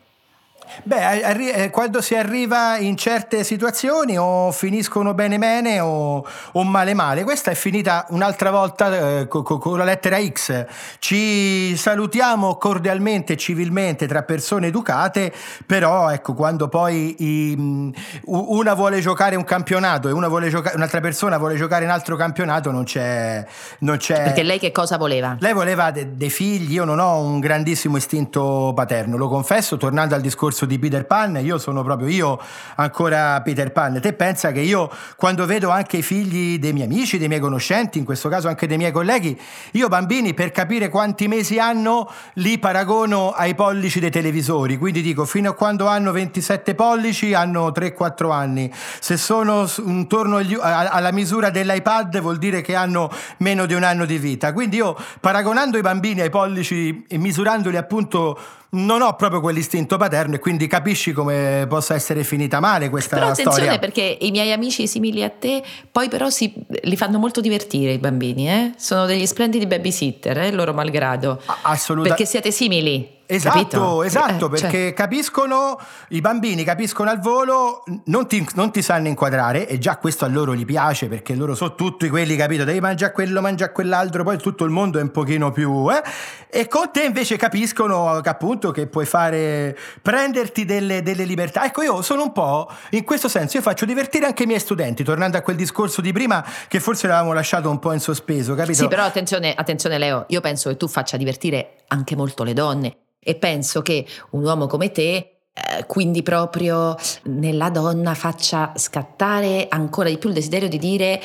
Beh, 0.83 1.23
arri- 1.23 1.51
eh, 1.51 1.69
quando 1.69 2.01
si 2.01 2.15
arriva 2.15 2.77
in 2.77 2.97
certe 2.97 3.43
situazioni 3.43 4.17
o 4.17 4.51
finiscono 4.51 5.13
bene 5.13 5.37
bene 5.37 5.79
o, 5.79 6.25
o 6.53 6.63
male 6.63 6.93
male. 6.93 7.23
Questa 7.23 7.51
è 7.51 7.55
finita 7.55 8.05
un'altra 8.09 8.51
volta 8.51 9.19
eh, 9.19 9.27
con, 9.27 9.43
con 9.43 9.77
la 9.77 9.83
lettera 9.83 10.17
X. 10.19 10.65
Ci 10.99 11.75
salutiamo 11.75 12.55
cordialmente, 12.55 13.37
civilmente 13.37 14.07
tra 14.07 14.23
persone 14.23 14.67
educate, 14.67 15.33
però 15.65 16.09
ecco, 16.09 16.33
quando 16.33 16.67
poi 16.67 17.15
i, 17.19 17.93
una 18.25 18.73
vuole 18.73 19.01
giocare 19.01 19.35
un 19.35 19.43
campionato 19.43 20.07
e 20.07 20.11
una 20.11 20.27
vuole 20.27 20.49
gioca- 20.49 20.71
un'altra 20.75 20.99
persona 20.99 21.37
vuole 21.37 21.55
giocare 21.55 21.85
un 21.85 21.91
altro 21.91 22.15
campionato, 22.15 22.71
non 22.71 22.85
c'è, 22.85 23.45
non 23.79 23.97
c'è... 23.97 24.23
Perché 24.23 24.43
lei 24.43 24.59
che 24.59 24.71
cosa 24.71 24.97
voleva? 24.97 25.35
Lei 25.39 25.53
voleva 25.53 25.91
de- 25.91 26.15
dei 26.15 26.29
figli, 26.29 26.73
io 26.73 26.85
non 26.85 26.99
ho 26.99 27.19
un 27.19 27.39
grandissimo 27.39 27.97
istinto 27.97 28.71
paterno, 28.75 29.17
lo 29.17 29.27
confesso, 29.27 29.77
tornando 29.77 30.15
al 30.15 30.21
discorso 30.21 30.60
discorso 30.61 30.65
di 30.65 30.79
Peter 30.79 31.05
Pan, 31.05 31.39
io 31.41 31.57
sono 31.57 31.83
proprio 31.83 32.07
io 32.07 32.39
ancora 32.75 33.41
Peter 33.41 33.71
Pan. 33.71 33.99
Te 34.01 34.13
pensa 34.13 34.51
che 34.51 34.59
io 34.59 34.89
quando 35.15 35.45
vedo 35.45 35.69
anche 35.69 35.97
i 35.97 36.01
figli 36.01 36.59
dei 36.59 36.73
miei 36.73 36.85
amici, 36.85 37.17
dei 37.17 37.27
miei 37.27 37.39
conoscenti, 37.39 37.97
in 37.97 38.05
questo 38.05 38.29
caso 38.29 38.47
anche 38.47 38.67
dei 38.67 38.77
miei 38.77 38.91
colleghi, 38.91 39.39
io 39.71 39.87
bambini 39.87 40.33
per 40.33 40.51
capire 40.51 40.89
quanti 40.89 41.27
mesi 41.27 41.59
hanno 41.59 42.09
li 42.33 42.59
paragono 42.59 43.31
ai 43.31 43.55
pollici 43.55 43.99
dei 43.99 44.11
televisori, 44.11 44.77
quindi 44.77 45.01
dico 45.01 45.25
fino 45.25 45.49
a 45.49 45.53
quando 45.53 45.87
hanno 45.87 46.11
27 46.11 46.75
pollici 46.75 47.33
hanno 47.33 47.69
3-4 47.69 48.31
anni, 48.31 48.71
se 48.99 49.17
sono 49.17 49.69
intorno 49.85 50.37
agli, 50.37 50.57
alla 50.59 51.11
misura 51.11 51.49
dell'iPad 51.49 52.19
vuol 52.19 52.37
dire 52.37 52.61
che 52.61 52.75
hanno 52.75 53.11
meno 53.37 53.65
di 53.65 53.73
un 53.73 53.83
anno 53.83 54.05
di 54.05 54.17
vita, 54.17 54.53
quindi 54.53 54.77
io 54.77 54.97
paragonando 55.19 55.77
i 55.77 55.81
bambini 55.81 56.21
ai 56.21 56.29
pollici 56.29 57.05
e 57.07 57.17
misurandoli 57.17 57.77
appunto 57.77 58.37
non 58.73 59.01
ho 59.01 59.15
proprio 59.15 59.41
quell'istinto 59.41 59.97
paterno 59.97 60.35
e 60.35 60.39
quindi 60.39 60.67
capisci 60.67 61.11
come 61.11 61.65
possa 61.67 61.93
essere 61.93 62.23
finita 62.23 62.59
male 62.59 62.89
questa 62.89 63.17
però 63.17 63.33
storia. 63.33 63.51
attenzione 63.51 63.79
perché 63.79 64.17
i 64.21 64.31
miei 64.31 64.51
amici 64.51 64.87
simili 64.87 65.23
a 65.23 65.29
te 65.29 65.61
poi 65.91 66.07
però 66.07 66.29
si, 66.29 66.53
li 66.83 66.95
fanno 66.95 67.19
molto 67.19 67.41
divertire 67.41 67.91
i 67.93 67.97
bambini, 67.97 68.49
eh? 68.49 68.71
sono 68.77 69.05
degli 69.05 69.25
splendidi 69.25 69.65
babysitter, 69.65 70.37
eh, 70.37 70.51
loro 70.51 70.73
malgrado. 70.73 71.41
Assolutamente. 71.63 72.09
Perché 72.09 72.25
siete 72.25 72.51
simili. 72.51 73.19
Esatto, 73.33 73.57
Capito? 73.59 74.03
esatto, 74.03 74.45
Eh, 74.47 74.49
perché 74.49 74.83
cioè. 74.87 74.93
capiscono, 74.93 75.79
i 76.09 76.19
bambini 76.19 76.65
capiscono 76.65 77.09
al 77.09 77.21
volo, 77.21 77.83
non 78.05 78.27
ti, 78.27 78.45
non 78.55 78.71
ti 78.71 78.81
sanno 78.81 79.07
inquadrare 79.07 79.69
e 79.69 79.77
già 79.77 79.95
questo 79.95 80.25
a 80.25 80.27
loro 80.27 80.53
gli 80.53 80.65
piace 80.65 81.07
perché 81.07 81.33
loro 81.33 81.55
sono 81.55 81.73
tutti 81.75 82.09
quelli, 82.09 82.35
capito, 82.35 82.65
devi 82.65 82.81
mangiare 82.81 83.13
quello, 83.13 83.39
mangiare 83.39 83.71
quell'altro, 83.71 84.25
poi 84.25 84.37
tutto 84.37 84.65
il 84.65 84.71
mondo 84.71 84.99
è 84.99 85.01
un 85.01 85.11
pochino 85.11 85.51
più... 85.51 85.89
Eh? 85.89 86.01
E 86.49 86.67
con 86.67 86.91
te 86.91 87.03
invece 87.03 87.37
capiscono 87.37 88.19
che 88.21 88.27
appunto 88.27 88.71
che 88.71 88.87
puoi 88.87 89.05
fare, 89.05 89.77
prenderti 90.01 90.65
delle, 90.65 91.01
delle 91.01 91.23
libertà. 91.23 91.63
Ecco, 91.63 91.83
io 91.83 92.01
sono 92.01 92.23
un 92.23 92.33
po', 92.33 92.69
in 92.89 93.05
questo 93.05 93.29
senso, 93.29 93.55
io 93.55 93.63
faccio 93.63 93.85
divertire 93.85 94.25
anche 94.25 94.43
i 94.43 94.45
miei 94.45 94.59
studenti, 94.59 95.05
tornando 95.05 95.37
a 95.37 95.41
quel 95.41 95.55
discorso 95.55 96.01
di 96.01 96.11
prima 96.11 96.45
che 96.67 96.81
forse 96.81 97.07
l'avevamo 97.07 97.31
lasciato 97.31 97.69
un 97.69 97.79
po' 97.79 97.93
in 97.93 98.01
sospeso, 98.01 98.55
capito? 98.55 98.73
Sì, 98.73 98.89
però 98.89 99.05
attenzione, 99.05 99.53
attenzione 99.53 99.97
Leo, 99.97 100.25
io 100.27 100.41
penso 100.41 100.67
che 100.67 100.75
tu 100.75 100.89
faccia 100.89 101.15
divertire 101.15 101.83
anche 101.87 102.17
molto 102.17 102.43
le 102.43 102.51
donne 102.51 102.97
e 103.23 103.35
penso 103.35 103.81
che 103.81 104.05
un 104.31 104.43
uomo 104.43 104.67
come 104.67 104.91
te 104.91 105.41
eh, 105.53 105.85
quindi 105.85 106.23
proprio 106.23 106.95
nella 107.23 107.69
donna 107.69 108.13
faccia 108.15 108.71
scattare 108.75 109.67
ancora 109.69 110.09
di 110.09 110.17
più 110.17 110.29
il 110.29 110.35
desiderio 110.35 110.69
di 110.69 110.79
dire 110.79 111.21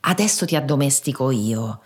adesso 0.00 0.46
ti 0.46 0.56
addomestico 0.56 1.30
io. 1.30 1.80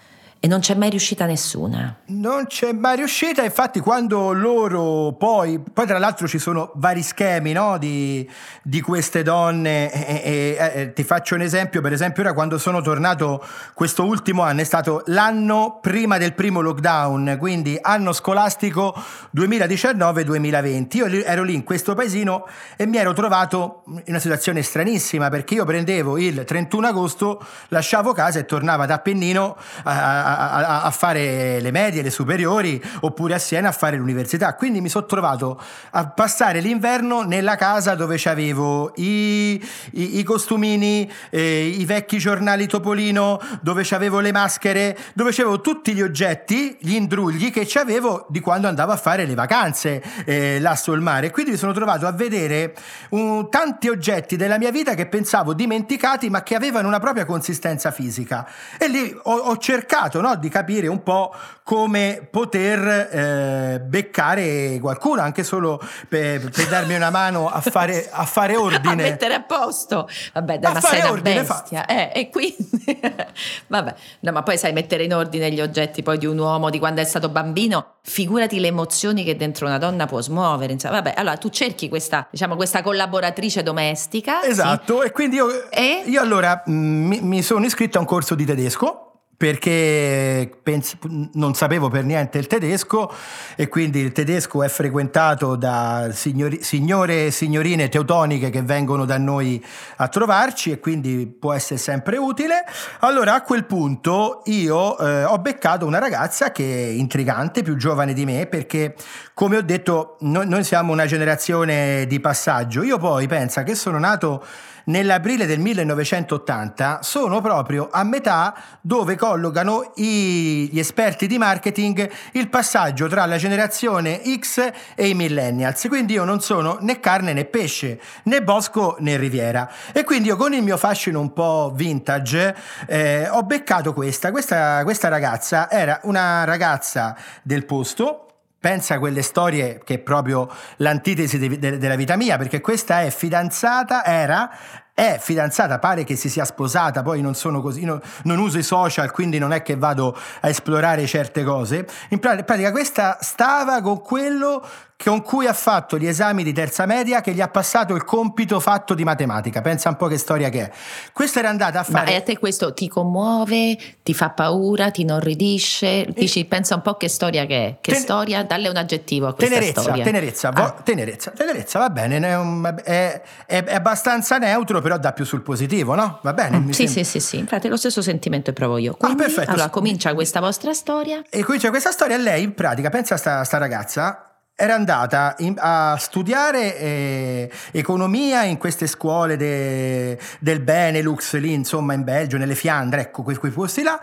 E 0.47 0.49
non 0.49 0.61
c'è 0.61 0.77
mai 0.77 0.91
riuscita 0.91 1.27
nessuna. 1.27 1.97
Non 2.07 2.47
c'è 2.47 2.71
mai 2.71 2.95
riuscita, 2.95 3.43
infatti 3.43 3.81
quando 3.81 4.31
loro 4.31 5.13
poi, 5.19 5.59
poi 5.59 5.87
tra 5.87 5.99
l'altro 5.99 6.29
ci 6.29 6.39
sono 6.39 6.71
vari 6.77 7.03
schemi 7.03 7.51
no, 7.51 7.79
di, 7.79 8.31
di, 8.63 8.81
queste 8.81 9.25
donne, 9.25 9.91
e, 9.91 10.23
e, 10.23 10.73
e, 10.73 10.93
ti 10.93 11.03
faccio 11.03 11.35
un 11.35 11.41
esempio, 11.41 11.81
per 11.81 11.93
esempio 11.93 12.23
ora 12.23 12.33
quando 12.33 12.59
sono 12.59 12.81
tornato 12.81 13.45
questo 13.75 14.05
ultimo 14.05 14.43
anno 14.43 14.61
è 14.61 14.65
stato 14.65 15.03
l'anno 15.07 15.81
prima 15.83 16.17
del 16.17 16.33
primo 16.33 16.61
lockdown, 16.61 17.39
quindi 17.41 17.77
anno 17.83 18.13
scolastico 18.13 18.95
2019-2020, 19.37 20.97
io 20.97 21.07
ero 21.25 21.43
lì 21.43 21.55
in 21.55 21.65
questo 21.65 21.97
paesino 21.97 22.47
e 22.77 22.87
mi 22.87 22.99
ero 22.99 23.13
trovato 23.15 23.83
in 23.89 24.03
una 24.07 24.21
situazione 24.21 24.63
stranissima 24.63 25.29
perché 25.29 25.55
io 25.55 25.65
prendevo 25.65 26.19
il 26.19 26.45
31 26.45 26.87
agosto, 26.87 27.45
lasciavo 27.71 28.13
casa 28.13 28.39
e 28.39 28.45
tornavo 28.45 28.85
ad 28.85 28.93
Appennino 28.93 29.57
a, 29.83 30.35
a, 30.35 30.36
a, 30.37 30.91
fare 30.91 31.61
le 31.61 31.71
medie, 31.71 32.03
le 32.03 32.11
superiori, 32.11 32.83
oppure 33.01 33.35
a 33.35 33.39
Siena 33.39 33.69
a 33.69 33.73
fare 33.73 33.97
l'università. 33.97 34.55
Quindi 34.55 34.81
mi 34.81 34.89
sono 34.89 35.07
trovato 35.07 35.61
a 35.91 36.07
passare 36.09 36.61
l'inverno 36.61 37.23
nella 37.23 37.57
casa 37.57 37.95
dove 37.95 38.21
avevo 38.25 38.93
i, 38.97 39.55
i, 39.93 40.19
i 40.19 40.23
costumini, 40.23 41.11
eh, 41.31 41.67
i 41.67 41.85
vecchi 41.85 42.19
giornali 42.19 42.67
Topolino, 42.67 43.41
dove 43.61 43.87
avevo 43.91 44.21
le 44.21 44.33
maschere, 44.33 44.97
dove 45.15 45.31
avevo 45.31 45.61
tutti 45.61 45.95
gli 45.95 46.03
oggetti, 46.03 46.77
gli 46.81 46.95
indrugli 46.95 47.51
che 47.51 47.69
avevo 47.79 48.27
di 48.29 48.41
quando 48.41 48.69
andavo 48.69 48.93
a 48.93 48.97
fare 48.97 49.27
le 49.27 49.35
vacanze 49.35 50.03
eh, 50.25 50.61
là 50.61 50.75
sul 50.77 51.01
mare. 51.01 51.31
Quindi 51.31 51.53
mi 51.53 51.57
sono 51.57 51.73
trovato 51.73 52.07
a 52.07 52.13
vedere 52.13 52.75
un, 53.11 53.49
tanti 53.51 53.89
oggetti 53.89 54.37
della 54.37 54.59
mia 54.59 54.71
vita 54.71 54.95
che 54.95 55.07
pensavo 55.07 55.55
dimenticati, 55.55 56.31
ma 56.31 56.43
che 56.43 56.55
avevano 56.55 56.89
una 56.89 57.01
propria 57.01 57.25
consistenza 57.25 57.91
fisica. 57.91 58.47
E 58.79 58.89
lì 58.89 59.17
ho, 59.23 59.35
ho 59.35 59.57
cercato 59.59 60.21
no, 60.21 60.26
di 60.35 60.49
capire 60.49 60.89
un 60.89 61.03
po' 61.03 61.35
come 61.63 62.27
poter 62.31 63.09
eh, 63.11 63.81
beccare 63.81 64.79
qualcuno, 64.81 65.21
anche 65.21 65.43
solo 65.43 65.81
per, 66.09 66.51
per, 66.51 66.69
darmi 66.69 66.95
una 66.95 67.11
mano 67.11 67.49
a 67.49 67.61
fare, 67.61 68.09
a 68.11 68.25
fare 68.25 68.55
ordine. 68.57 68.93
a 68.93 69.09
mettere 69.11 69.35
a 69.35 69.43
posto. 69.43 70.09
Vabbè, 70.33 70.59
dai, 70.59 70.73
ma 70.73 70.81
sei 70.81 71.11
una 71.11 71.21
bestia. 71.21 71.87
Eh, 71.87 72.13
e 72.15 72.31
quindi... 72.31 72.57
Vabbè, 73.67 73.95
no, 74.21 74.33
ma 74.33 74.43
poi 74.43 74.59
sai 74.59 74.73
mettere 74.73 75.05
in 75.05 75.15
ordine 75.15 75.51
gli 75.51 75.61
oggetti 75.61 76.03
poi 76.03 76.19
di 76.19 76.27
un 76.27 76.39
uomo 76.39 76.71
di 76.71 76.79
quando 76.79 77.01
è 77.01 77.05
stato 77.05 77.29
bambino, 77.29 77.95
figurati 78.03 78.61
le 78.61 78.69
emozioni 78.69 79.25
che 79.25 79.37
dentro 79.37 79.67
una 79.67 79.79
donna 79.79 80.07
può 80.07 80.21
smuovere. 80.21 80.73
Insomma, 80.73 81.01
vabbè, 81.01 81.15
allora 81.17 81.37
tu 81.37 81.49
cerchi 81.49 81.89
questa, 81.89 82.29
diciamo, 82.31 82.57
questa 82.57 82.83
collaboratrice 82.83 83.63
domestica. 83.63 84.45
Esatto, 84.45 85.01
sì? 85.01 85.07
e 85.07 85.11
quindi 85.11 85.37
io, 85.37 85.69
e? 85.71 86.05
io 86.07 86.21
allora 86.21 86.63
mh, 86.65 86.73
mi, 86.73 87.21
mi 87.21 87.43
sono 87.43 87.65
iscritto 87.65 87.99
a 87.99 88.01
un 88.01 88.07
corso 88.07 88.35
di 88.35 88.45
tedesco 88.45 89.06
perché 89.37 90.51
pens- 90.63 90.97
non 91.35 91.55
sapevo 91.55 91.91
per 91.91 92.05
niente 92.05 92.39
il 92.39 92.47
tedesco 92.47 93.13
e 93.55 93.69
quindi 93.69 94.01
il 94.01 94.13
tedesco 94.13 94.63
è 94.63 94.69
frequentato 94.69 95.57
da 95.57 96.09
signori- 96.13 96.63
signore 96.63 97.27
e 97.27 97.31
signorine 97.31 97.91
teutoniche 97.91 98.49
che 98.49 98.63
vengono 98.63 99.05
da 99.05 99.19
noi 99.19 99.63
a 99.97 100.09
trovarci 100.09 100.71
e 100.71 100.81
quindi 100.81 101.27
può 101.27 101.53
essere 101.53 101.79
sempre 101.79 102.17
utile. 102.17 102.65
Allora 103.01 103.35
a 103.35 103.43
quel 103.43 103.67
punto 103.67 104.41
io 104.47 104.99
eh, 104.99 105.25
ho 105.25 105.39
beccato 105.39 105.85
una 105.85 105.99
ragazza 105.99 106.51
che 106.51 106.65
è 106.65 106.89
intrigante, 106.89 107.63
più 107.63 107.77
giovane 107.77 108.15
di 108.15 108.25
me, 108.25 108.47
perché 108.47 108.95
come 109.35 109.59
ho 109.59 109.63
detto 109.63 110.17
noi, 110.21 110.49
noi 110.49 110.65
siamo 110.65 110.93
una 110.93 111.05
generazione 111.05 112.07
di 112.07 112.21
passaggio. 112.21 112.83
Io 112.83 112.97
poi 112.97 113.27
penso 113.27 113.63
che 113.65 113.75
sono 113.75 113.99
nato 113.99 114.43
nell'aprile 114.87 115.47
del 115.47 115.59
1980 115.61 117.01
sono 117.03 117.41
proprio 117.41 117.89
a 117.91 118.03
metà 118.05 118.55
dove 118.81 119.17
collocano 119.17 119.93
i, 119.97 120.69
gli 120.71 120.79
esperti 120.79 121.27
di 121.27 121.39
marketing 121.39 122.11
il 122.33 122.49
passaggio 122.49 123.09
tra 123.09 123.25
la 123.27 123.37
generazione 123.37 124.21
X 124.39 124.71
e 124.95 125.09
i 125.09 125.15
millennials. 125.15 125.87
Quindi 125.89 126.15
io 126.15 126.25
non 126.25 126.41
sono 126.41 126.79
né 126.81 127.01
carne 127.01 127.33
né 127.33 127.45
pesce, 127.45 128.01
né 128.25 128.43
bosco 128.43 128.97
né 128.99 129.17
riviera. 129.17 129.71
E 129.93 130.05
quindi 130.05 130.29
io 130.29 130.37
con 130.37 130.53
il 130.53 130.63
mio 130.63 130.77
fascino 130.77 131.21
un 131.21 131.33
po' 131.33 131.73
vintage 131.75 132.55
eh, 132.87 133.29
ho 133.29 133.43
beccato 133.43 133.93
questa. 133.93 134.31
questa. 134.31 134.83
Questa 134.85 135.09
ragazza 135.09 135.71
era 135.71 136.01
una 136.05 136.45
ragazza 136.45 137.17
del 137.43 137.65
posto 137.65 138.26
pensa 138.67 138.95
a 138.95 138.99
quelle 138.99 139.23
storie 139.23 139.81
che 139.85 139.95
è 139.95 139.99
proprio 139.99 140.51
l'antitesi 140.79 141.39
de- 141.39 141.57
de- 141.57 141.79
della 141.79 141.95
vita 141.95 142.17
mia, 142.17 142.37
perché 142.37 142.61
questa 142.61 143.03
è 143.03 143.11
fidanzata, 143.11 144.05
era, 144.05 144.51
è 144.93 145.19
fidanzata, 145.21 145.79
pare 145.79 146.03
che 146.03 146.17
si 146.17 146.29
sia 146.29 146.45
sposata, 146.45 147.03
poi 147.03 147.21
non 147.21 147.37
sono 147.37 147.61
così, 147.61 147.85
no, 147.85 148.01
non 148.25 148.41
uso 148.41 148.59
i 148.59 148.65
social, 148.65 149.13
quindi 149.13 149.39
non 149.39 149.53
è 149.53 149.63
che 149.63 149.77
vado 149.77 150.19
a 150.41 150.49
esplorare 150.49 151.07
certe 151.07 151.45
cose. 151.45 151.87
In 152.09 152.19
pratica 152.19 152.73
questa 152.73 153.19
stava 153.21 153.81
con 153.81 154.03
quello 154.03 154.67
con 154.97 155.23
cui 155.23 155.47
ha 155.47 155.53
fatto 155.53 155.99
gli 155.99 156.07
esami 156.07 156.43
di 156.43 156.53
terza 156.53 156.87
media 156.87 157.21
che 157.21 157.33
gli 157.33 157.41
ha 157.41 157.49
passato 157.49 157.95
il 157.95 158.05
compito 158.05 158.59
fatto 158.61 158.95
di 158.95 159.05
matematica. 159.05 159.61
Pensa 159.61 159.91
un 159.91 159.97
po' 159.97 160.07
che 160.07 160.17
storia 160.17 160.49
che 160.49 160.63
è. 160.63 160.71
Questa 161.13 161.39
era 161.39 161.51
andata 161.51 161.81
a 161.81 161.85
fare. 161.85 162.11
Ma 162.11 162.17
a 162.17 162.23
te 162.23 162.39
questo 162.39 162.73
ti 162.73 162.89
commuove, 162.89 163.77
ti 164.03 164.15
fa 164.15 164.31
paura, 164.31 164.91
ti 164.91 165.03
inorridisce? 165.03 166.07
Dici, 166.09 166.41
e... 166.41 166.45
pensa 166.47 166.75
un 166.77 166.83
po' 166.83 166.97
che 166.97 167.09
storia 167.09 167.45
che 167.45 167.67
è. 167.67 167.77
Che 167.81 167.93
Ten... 167.93 168.01
storia? 168.01 168.43
Dalle 168.43 168.69
un 168.69 168.77
aggettivo 168.77 169.29
a 169.29 169.35
questa 169.35 169.55
tenerezza, 169.55 169.81
storia. 169.83 170.05
Tenerezza, 170.05 170.49
ah. 170.49 170.53
vo... 170.53 170.83
tenerezza, 170.83 171.31
tenerezza, 171.31 171.79
va 171.79 171.91
bene. 171.91 172.83
È, 172.83 173.23
è, 173.47 173.65
è, 173.65 173.75
abbastanza 173.75 174.39
neutro, 174.39 174.81
però 174.81 174.97
dà 174.97 175.13
più 175.13 175.27
sul 175.27 175.43
positivo, 175.43 175.95
no? 175.95 176.21
Va 176.23 176.33
bene? 176.33 176.59
Mm, 176.59 176.71
sì, 176.71 176.89
sì, 176.89 177.05
sì, 177.05 177.21
sì. 177.21 177.37
Infatti, 177.39 177.69
lo 177.69 177.77
stesso 177.77 178.01
sentimento 178.01 178.53
provo 178.55 178.79
io. 178.79 178.93
Ah, 178.93 178.97
Quindi, 178.97 179.23
ah, 179.23 179.25
perfetto. 179.27 179.51
Allora, 179.51 179.69
comincia 179.69 180.15
questa 180.15 180.41
vostra 180.41 180.73
storia. 180.73 181.23
E 181.29 181.45
comincia 181.45 181.69
questa 181.69 181.91
storia. 181.91 182.17
Lei, 182.17 182.43
in 182.43 182.55
pratica, 182.55 182.89
pensa 182.89 183.15
a 183.15 183.19
sta, 183.19 183.45
sta 183.45 183.59
ragazza 183.59 184.26
era 184.59 184.75
andata 184.75 185.35
in, 185.41 185.55
a 185.59 185.97
studiare 185.99 186.79
eh, 186.79 187.51
economia 187.73 188.43
in 188.45 188.57
queste 188.57 188.87
scuole 188.87 189.37
de, 189.37 190.19
del 190.41 190.61
Benelux, 190.61 191.35
lì 191.35 191.53
insomma 191.53 191.93
in 191.93 192.03
Belgio, 192.03 192.39
nelle 192.39 192.55
Fiandre, 192.55 193.03
ecco 193.03 193.23
quei, 193.23 193.37
quei 193.37 193.53
posti 193.53 193.83
là. 193.83 194.01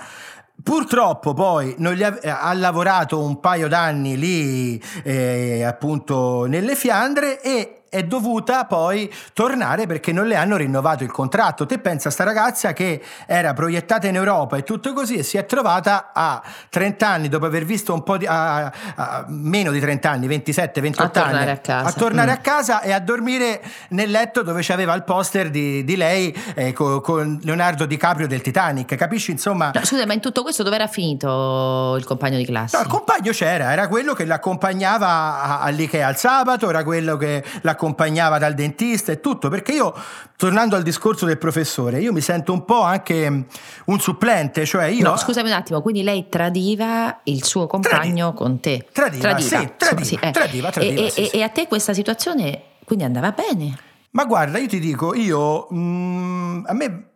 Purtroppo 0.61 1.33
poi 1.33 1.75
ha, 2.03 2.41
ha, 2.41 2.53
lavorato 2.53 3.19
un 3.19 3.39
paio 3.39 3.67
d'anni 3.67 4.15
lì 4.15 4.81
eh, 5.01 5.63
appunto 5.63 6.45
nelle 6.45 6.75
Fiandre 6.75 7.41
e 7.41 7.82
è 7.93 8.03
dovuta 8.05 8.65
poi 8.65 9.13
tornare 9.33 9.85
perché 9.85 10.11
non 10.11 10.25
le 10.25 10.35
hanno 10.35 10.57
rinnovato 10.57 11.03
il 11.03 11.11
contratto. 11.11 11.67
Te 11.67 11.77
pensa 11.77 12.09
a 12.09 12.11
sta 12.11 12.23
ragazza 12.23 12.73
che 12.73 12.99
era 13.27 13.53
proiettata 13.53 14.07
in 14.07 14.15
Europa 14.15 14.57
e 14.57 14.63
tutto 14.63 14.91
così 14.93 15.17
e 15.17 15.23
si 15.23 15.37
è 15.37 15.45
trovata 15.45 16.09
a 16.11 16.41
30 16.69 17.07
anni 17.07 17.29
dopo 17.29 17.45
aver 17.45 17.65
visto 17.65 17.93
un 17.93 18.01
po' 18.01 18.17
di 18.17 18.25
a, 18.25 18.65
a, 18.95 19.25
meno 19.27 19.69
di 19.69 19.79
30 19.79 20.09
anni, 20.09 20.25
27, 20.25 20.81
28 20.81 21.19
a 21.19 21.23
anni 21.23 21.51
a, 21.51 21.57
casa. 21.57 21.87
a 21.87 21.91
tornare 21.91 22.31
mm. 22.31 22.33
a 22.33 22.37
casa 22.37 22.81
e 22.81 22.91
a 22.91 22.99
dormire 22.99 23.61
nel 23.89 24.09
letto 24.09 24.41
dove 24.41 24.61
c'aveva 24.63 24.95
il 24.95 25.03
poster 25.03 25.51
di, 25.51 25.83
di 25.83 25.95
lei 25.95 26.35
eh, 26.55 26.73
con, 26.73 26.99
con, 26.99 27.39
Leonardo 27.43 27.85
DiCaprio 27.85 28.25
del 28.25 28.41
Titanic. 28.41 28.95
Capisci 28.95 29.29
insomma? 29.29 29.69
No, 29.71 29.85
scusa, 29.85 30.07
ma 30.07 30.13
in 30.13 30.19
tutto 30.19 30.41
questo 30.41 30.63
dove 30.63 30.77
era 30.77 30.87
finito 30.87 31.95
il 31.95 32.05
compagno 32.05 32.37
di 32.37 32.45
classe? 32.45 32.75
No, 32.75 32.81
il 32.81 32.89
compagno 32.89 33.31
c'era, 33.31 33.71
era 33.71 33.87
quello 33.87 34.13
che 34.13 34.25
l'accompagnava 34.25 35.59
all'Ikea 35.59 36.07
al 36.07 36.17
sabato, 36.17 36.69
era 36.69 36.83
quello 36.83 37.17
che 37.17 37.43
l'accompagnava 37.61 37.81
accompagnava 37.83 38.37
dal 38.37 38.53
dentista 38.53 39.11
e 39.11 39.19
tutto, 39.19 39.49
perché 39.49 39.73
io, 39.73 39.93
tornando 40.37 40.77
al 40.77 40.83
discorso 40.83 41.25
del 41.25 41.37
professore, 41.37 41.99
io 41.99 42.13
mi 42.13 42.21
sento 42.21 42.53
un 42.53 42.63
po' 42.63 42.81
anche 42.81 43.45
un 43.85 43.99
supplente, 43.99 44.65
cioè 44.65 44.85
io... 44.85 45.03
No, 45.03 45.17
scusami 45.17 45.49
un 45.49 45.55
attimo, 45.55 45.81
quindi 45.81 46.01
lei 46.01 46.29
tradiva 46.29 47.19
il 47.23 47.43
suo 47.43 47.67
compagno 47.67 47.99
tradiva. 47.99 48.33
con 48.33 48.59
te? 48.61 48.87
Tradiva, 48.91 49.29
tradiva, 49.29 49.59
sì, 49.59 49.71
tradiva, 49.77 50.05
sì, 50.05 50.19
eh. 50.21 50.31
tradiva, 50.31 50.69
tradiva 50.71 51.01
e, 51.01 51.09
sì, 51.09 51.27
e, 51.27 51.39
e, 51.39 51.43
a 51.43 51.49
te 51.49 51.67
questa 51.67 51.93
situazione 51.93 52.61
quindi 52.85 53.03
andava 53.03 53.31
bene? 53.31 53.77
Ma 54.11 54.25
guarda, 54.25 54.57
io 54.59 54.67
ti 54.67 54.79
dico, 54.79 55.13
io... 55.13 55.67
Mm, 55.73 56.65
a 56.65 56.73
me 56.73 57.07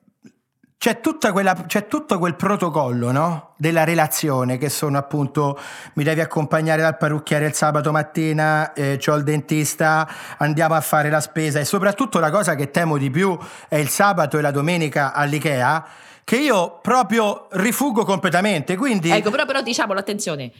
c'è, 0.79 1.00
quella, 1.31 1.55
c'è, 1.65 1.88
tutto 1.88 2.19
quel 2.19 2.36
protocollo 2.36 3.12
no? 3.12 3.53
della 3.57 3.84
relazione 3.84 4.57
che 4.57 4.69
sono 4.69 4.98
appunto 4.98 5.60
mi 5.93 6.03
devi 6.03 6.22
accompagnare 6.22 6.81
dal 6.81 6.98
parrucchiere 6.98 7.48
il 7.48 7.53
sabato 7.53 7.91
mattina, 7.91 8.74
eh, 8.74 9.00
ho 9.03 9.15
il 9.15 9.24
dentista, 9.24 10.07
andiamo 10.38 10.75
a 10.75 10.81
fare 10.81 11.10
la 11.10 11.19
spesa 11.19 11.60
e 11.60 11.65
soprattutto 11.65 12.19
la 12.19 12.29
cosa 12.29 12.53
che 12.53 12.69
temo 12.69 12.98
di 12.98 13.10
più 13.10 13.38
è 13.67 13.77
il 13.77 13.89
sabato 13.89 14.38
e 14.38 14.41
la 14.41 14.51
domenica 14.51 15.13
all'Ikea 15.13 15.86
che 16.24 16.36
io 16.36 16.79
proprio 16.81 17.48
rifugo 17.51 18.03
completamente. 18.03 18.75
Quindi... 18.75 19.10
Ecco, 19.10 19.31
però, 19.31 19.46
però 19.46 19.62
diciamolo, 19.62 19.98
attenzione, 19.98 20.51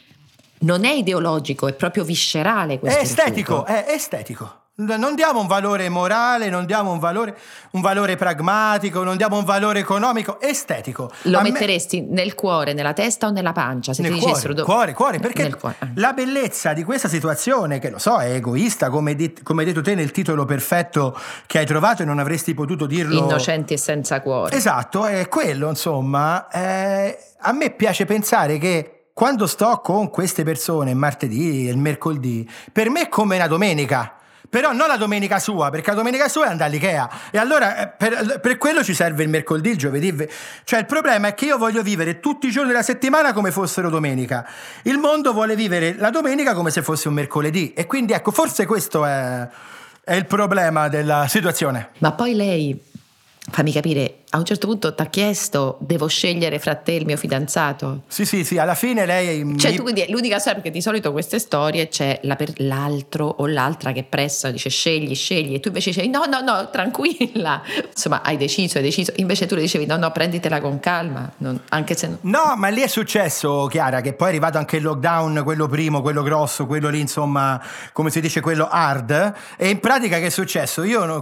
non 0.60 0.86
è 0.86 0.92
ideologico, 0.92 1.68
è 1.68 1.74
proprio 1.74 2.06
viscerale 2.06 2.80
questo. 2.80 2.98
È 2.98 3.02
estetico, 3.02 3.66
rifugo. 3.66 3.66
è 3.66 3.86
estetico. 3.90 4.62
Non 4.80 5.16
diamo 5.16 5.40
un 5.40 5.48
valore 5.48 5.90
morale, 5.90 6.50
non 6.50 6.68
diamo 6.68 6.92
un 6.92 7.00
valore, 7.00 7.36
un 7.72 7.82
valore, 7.82 8.16
pragmatico, 8.16 9.02
non 9.04 9.18
diamo 9.18 9.36
un 9.36 9.44
valore 9.44 9.80
economico, 9.80 10.40
estetico. 10.40 11.10
Lo 11.24 11.40
A 11.40 11.42
metteresti 11.42 12.02
me... 12.02 12.14
nel 12.14 12.36
cuore, 12.36 12.74
nella 12.74 12.94
testa 12.94 13.26
o 13.26 13.32
nella 13.32 13.54
pancia? 13.54 13.94
Se 13.94 14.04
nel 14.04 14.12
ti 14.12 14.18
cuore, 14.20 14.34
dicessero 14.34 14.54
do... 14.54 14.64
cuore, 14.64 14.94
cuore, 14.94 15.18
perché 15.18 15.50
cuore. 15.56 15.78
Ah. 15.80 15.88
la 15.96 16.14
bellezza 16.14 16.74
di 16.74 16.84
questa 16.84 17.08
situazione, 17.08 17.80
che 17.80 17.90
lo 17.90 17.98
so, 17.98 18.20
è 18.20 18.36
egoista, 18.36 18.92
come, 18.92 19.16
dit- 19.16 19.42
come, 19.42 19.62
hai 19.64 19.68
detto 19.68 19.82
te 19.82 19.96
nel 19.96 20.12
titolo 20.12 20.46
perfetto 20.46 21.20
che 21.48 21.58
hai 21.58 21.66
trovato 21.66 22.04
e 22.04 22.06
non 22.06 22.20
avresti 22.20 22.54
potuto 22.54 22.86
dirlo. 22.86 23.18
Innocenti 23.18 23.74
e 23.74 23.78
senza 23.78 24.22
cuore. 24.22 24.56
Esatto, 24.56 25.08
è 25.08 25.28
quello, 25.28 25.70
insomma. 25.70 26.48
Eh, 26.50 27.18
a 27.40 27.52
me 27.52 27.72
piace 27.72 28.06
pensare 28.06 28.60
che 28.60 29.06
quando 29.12 29.48
sto 29.48 29.82
con 29.82 30.12
queste 30.12 30.44
persone 30.44 30.94
martedì 30.94 31.68
e 31.68 31.72
il 31.72 31.80
mercoledì, 31.80 32.48
per 32.72 32.92
me 32.92 33.02
è 33.02 33.10
come 33.10 33.38
una 33.38 33.48
domenica 33.48 34.12
però 34.50 34.72
non 34.72 34.88
la 34.88 34.98
domenica 34.98 35.40
sua, 35.40 35.70
perché 35.70 35.90
la 35.90 35.98
domenica 35.98 36.28
sua 36.28 36.46
è 36.46 36.50
andare 36.50 36.70
all'Ikea. 36.70 37.10
E 37.32 37.38
allora 37.38 37.78
eh, 37.78 37.88
per, 37.88 38.40
per, 38.40 38.58
quello 38.58 38.84
ci 38.84 38.94
serve 38.94 39.24
il 39.24 39.30
mercoledì, 39.30 39.72
il 39.72 39.78
giovedì. 39.78 40.16
Cioè 40.64 40.80
il 40.80 40.86
problema 40.86 41.28
è 41.28 41.34
che 41.34 41.46
io 41.46 41.58
voglio 41.58 41.82
vivere 41.82 42.20
tutti 42.20 42.48
i 42.48 42.52
giorni 42.52 42.70
della 42.70 42.84
settimana 42.84 43.34
come 43.34 43.52
fossero 43.52 43.90
domenica. 43.90 44.48
Il 44.84 44.98
mondo 44.98 45.34
vuole 45.34 45.56
vivere 45.56 45.96
la 45.98 46.10
domenica 46.10 46.54
come 46.54 46.72
se 46.72 46.82
fosse 46.82 47.08
un 47.08 47.14
mercoledì. 47.14 47.74
E 47.74 47.86
quindi 47.86 48.14
ecco, 48.14 48.32
forse 48.32 48.66
questo 48.66 49.06
è, 49.06 49.48
è 50.04 50.14
il 50.14 50.26
problema 50.26 50.88
della 50.88 51.28
situazione. 51.28 51.90
Ma 52.00 52.14
poi 52.14 52.34
lei, 52.34 52.82
fammi 53.52 53.72
capire, 53.72 54.20
a 54.30 54.38
un 54.38 54.44
certo 54.44 54.68
punto 54.68 54.94
ti 54.94 55.02
ha 55.02 55.06
chiesto 55.06 55.78
devo 55.80 56.08
scegliere 56.08 56.60
fra 56.60 56.76
te 56.76 56.92
e 56.92 56.96
il 56.98 57.06
mio 57.06 57.16
fidanzato? 57.16 58.02
Sì 58.08 58.26
sì 58.26 58.44
sì 58.44 58.58
alla 58.58 58.76
fine 58.76 59.06
lei 59.06 59.56
cioè 59.58 59.72
mi... 59.72 59.78
tu 59.78 59.84
quindi 59.84 60.06
l'unica 60.10 60.38
storia 60.38 60.56
perché 60.56 60.70
di 60.70 60.82
solito 60.82 61.14
queste 61.14 61.40
storie 61.40 61.88
c'è 61.88 62.20
la 62.24 62.36
per, 62.36 62.52
l'altro 62.58 63.26
o 63.26 63.48
l'altra 63.48 63.94
che 63.94 64.04
pressa 64.04 64.52
dice 64.52 64.70
scegli 64.70 65.16
scegli. 65.16 65.54
E 65.54 65.60
tu 65.62 65.70
invece 65.70 65.92
dicevi 65.92 66.10
no 66.10 66.26
no 66.26 66.42
no 66.42 66.70
tranquilla. 66.70 67.62
Insomma 67.88 68.22
hai 68.22 68.36
deciso 68.36 68.78
hai 68.80 68.84
deciso. 68.84 69.14
Invece 69.16 69.46
tu 69.46 69.56
le 69.56 69.62
dicevi 69.62 69.86
no 69.86 69.96
no 69.96 70.12
prenditela 70.12 70.60
con 70.60 70.80
calma. 70.82 71.32
Non, 71.38 71.62
anche 71.70 71.96
se 71.96 72.08
no... 72.08 72.18
no 72.22 72.56
ma 72.58 72.68
lì 72.68 72.82
è 72.82 72.88
successo 72.88 73.68
Chiara 73.68 74.02
che 74.02 74.12
poi 74.12 74.28
è 74.28 74.30
arrivato 74.32 74.58
anche 74.58 74.76
il 74.76 74.84
lockdown 74.84 75.42
quello 75.46 75.68
primo 75.68 76.02
quello 76.02 76.22
grosso 76.22 76.66
quello 76.66 76.90
lì 76.90 77.00
insomma 77.00 77.62
come 77.94 78.10
si 78.10 78.20
dice 78.20 78.42
quello 78.42 78.68
hard. 78.70 79.34
E 79.56 79.70
in 79.70 79.80
pratica 79.80 80.20
che 80.20 80.26
è 80.26 80.30
successo? 80.30 80.84
Io 80.84 81.06
non, 81.06 81.22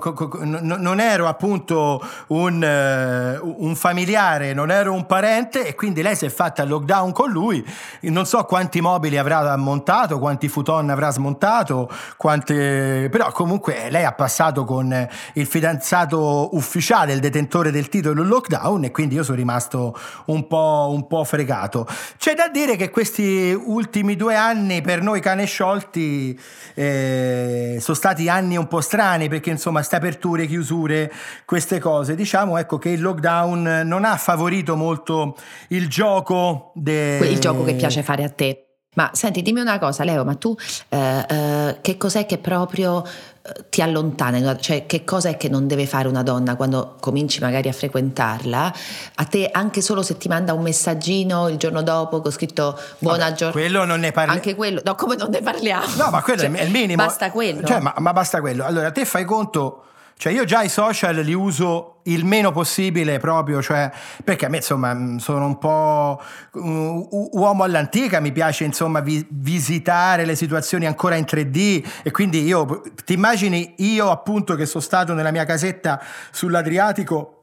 non 0.80 1.00
ero 1.00 1.28
appunto 1.28 2.04
un 2.28 2.64
eh, 2.96 3.40
un 3.42 3.76
familiare, 3.76 4.54
non 4.54 4.72
ero 4.72 4.94
un 4.94 5.06
parente 5.06 5.66
e 5.68 5.76
quindi 5.76 6.02
lei 6.02 6.16
si 6.16 6.26
è 6.26 6.30
fatta 6.30 6.64
il 6.64 6.70
lockdown 6.70 7.12
con 7.12 7.30
lui. 7.30 7.66
Non 8.02 8.26
so 8.26 8.44
quanti 8.44 8.82
mobili 8.82 9.18
avrà 9.18 9.56
montato, 9.58 10.20
quanti 10.20 10.48
futon 10.48 10.90
avrà 10.90 11.12
smontato, 11.12 11.90
quante... 12.18 13.08
però 13.12 13.32
comunque 13.32 13.90
lei 13.90 14.06
ha 14.06 14.14
passato 14.14 14.64
con 14.66 15.08
il 15.34 15.46
fidanzato 15.46 16.56
ufficiale, 16.56 17.14
il 17.14 17.20
detentore 17.20 17.72
del 17.72 17.90
titolo 17.90 18.24
lockdown 18.24 18.86
e 18.86 18.92
quindi 18.92 19.16
io 19.16 19.24
sono 19.24 19.38
rimasto 19.38 19.98
un 20.26 20.48
po', 20.48 20.90
un 20.92 21.08
po' 21.08 21.24
fregato. 21.24 21.88
C'è 22.18 22.34
da 22.34 22.48
dire 22.48 22.76
che 22.76 22.90
questi 22.90 23.52
ultimi 23.54 24.16
due 24.16 24.36
anni 24.36 24.82
per 24.82 25.02
noi 25.02 25.20
cane 25.20 25.46
sciolti 25.46 26.40
eh, 26.74 27.78
sono 27.80 27.98
stati 27.98 28.30
anni 28.30 28.58
un 28.58 28.68
po' 28.68 28.82
strani 28.82 29.28
perché 29.30 29.50
insomma 29.50 29.82
ste 29.82 29.96
aperture, 29.96 30.46
chiusure, 30.46 31.12
queste 31.46 31.80
cose, 31.80 32.16
diciamo 32.16 32.58
ecco 32.58 32.78
che 32.86 32.92
il 32.92 33.02
lockdown 33.02 33.82
non 33.84 34.06
ha 34.06 34.16
favorito 34.16 34.76
molto 34.76 35.36
il 35.70 35.90
gioco. 35.90 36.72
De... 36.76 37.18
Il 37.18 37.40
gioco 37.40 37.64
che 37.64 37.74
piace 37.74 38.04
fare 38.04 38.24
a 38.24 38.30
te. 38.30 38.60
Ma 38.94 39.10
senti, 39.12 39.42
dimmi 39.42 39.60
una 39.60 39.80
cosa, 39.80 40.04
Leo, 40.04 40.24
ma 40.24 40.36
tu 40.36 40.56
eh, 40.90 41.26
eh, 41.28 41.78
che 41.82 41.98
cos'è 41.98 42.28
che 42.28 42.38
proprio 42.38 43.04
eh, 43.04 43.70
ti 43.70 43.82
allontana? 43.82 44.56
Cioè, 44.56 44.86
che 44.86 45.04
cosa 45.04 45.30
è 45.30 45.36
che 45.36 45.50
non 45.50 45.66
deve 45.66 45.88
fare 45.88 46.08
una 46.08 46.22
donna 46.22 46.56
quando 46.56 46.96
cominci 47.00 47.42
magari 47.42 47.70
a 47.70 47.74
frequentarla? 47.74 48.74
A 49.16 49.26
te, 49.26 49.50
anche 49.52 49.82
solo 49.82 50.04
se 50.04 50.18
ti 50.18 50.28
manda 50.28 50.54
un 50.54 50.62
messaggino 50.62 51.50
il 51.50 51.58
giorno 51.58 51.82
dopo 51.82 52.22
con 52.22 52.32
scritto 52.32 52.80
buona 53.00 53.34
giornata. 53.34 53.60
Quello 53.60 53.84
non 53.84 54.00
ne 54.00 54.12
parliamo. 54.12 54.38
Anche 54.38 54.54
quello, 54.54 54.82
no, 54.86 54.94
come 54.94 55.16
non 55.16 55.32
ne 55.32 55.42
parliamo? 55.42 55.96
No, 55.98 56.12
ma 56.12 56.22
quello 56.22 56.42
cioè, 56.42 56.52
è 56.52 56.64
il 56.64 56.72
minimo. 56.72 57.04
Basta 57.04 57.32
quello. 57.32 57.66
Cioè, 57.66 57.80
ma, 57.80 57.96
ma 57.98 58.14
basta 58.14 58.40
quello. 58.42 58.64
Allora, 58.64 58.92
te 58.92 59.06
fai 59.06 59.26
conto 59.26 59.86
cioè 60.18 60.32
io 60.32 60.46
già 60.46 60.64
i 60.64 60.70
social 60.70 61.16
li 61.18 61.34
uso 61.34 61.96
il 62.04 62.24
meno 62.24 62.52
possibile 62.52 63.20
proprio, 63.20 63.62
cioè, 63.62 63.92
perché 64.24 64.46
a 64.46 64.50
me 64.50 64.58
insomma 64.58 65.18
sono 65.20 65.46
un 65.46 65.58
po' 65.58 66.22
un 66.54 67.08
uomo 67.10 67.64
all'antica, 67.64 68.20
mi 68.20 68.32
piace 68.32 68.64
insomma 68.64 69.02
vi, 69.02 69.26
visitare 69.30 70.26
le 70.26 70.36
situazioni 70.36 70.86
ancora 70.86 71.16
in 71.16 71.26
3D 71.28 72.02
e 72.04 72.12
quindi 72.12 72.44
io, 72.44 72.84
ti 73.04 73.14
immagini 73.14 73.76
io 73.78 74.10
appunto 74.10 74.56
che 74.56 74.66
sono 74.66 74.84
stato 74.84 75.14
nella 75.14 75.32
mia 75.32 75.46
casetta 75.46 76.02
sull'Adriatico 76.32 77.35